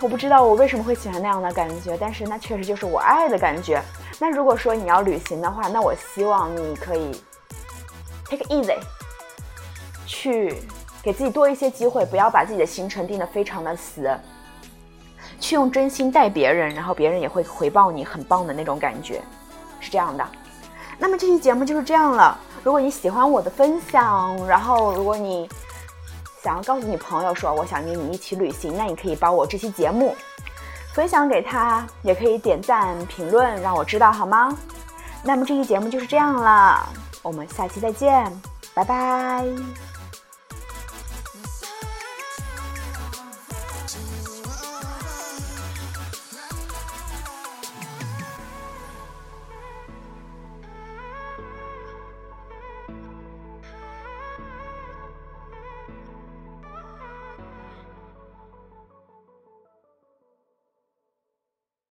[0.00, 3.82] 我不知道我为什么会喜欢那样的感觉，但是那确实就是我爱的感觉。
[4.18, 7.10] 那如果说你要旅行的话，那我希望你可以
[8.24, 8.78] take easy，
[10.06, 10.62] 去
[11.02, 14.10] 给自己多一些机会，不要把自己的行程定得非常的死。
[15.38, 19.20] 去用真心待别人，然后别人也会回报你很棒的那种感觉，
[19.80, 20.26] 是这样的。
[20.98, 22.38] 那么这期节目就是这样了。
[22.64, 25.48] 如果你喜欢我的分享，然后如果你
[26.46, 30.14] 想要告诉你朋友说我想跟你一起旅行，那你可以把我这期节目
[30.94, 34.56] 分享给他，也可以点赞评论让我知道好吗？
[35.24, 36.88] 那么这期节目就是这样了，
[37.22, 38.30] 我们下期再见，
[38.74, 39.44] 拜拜。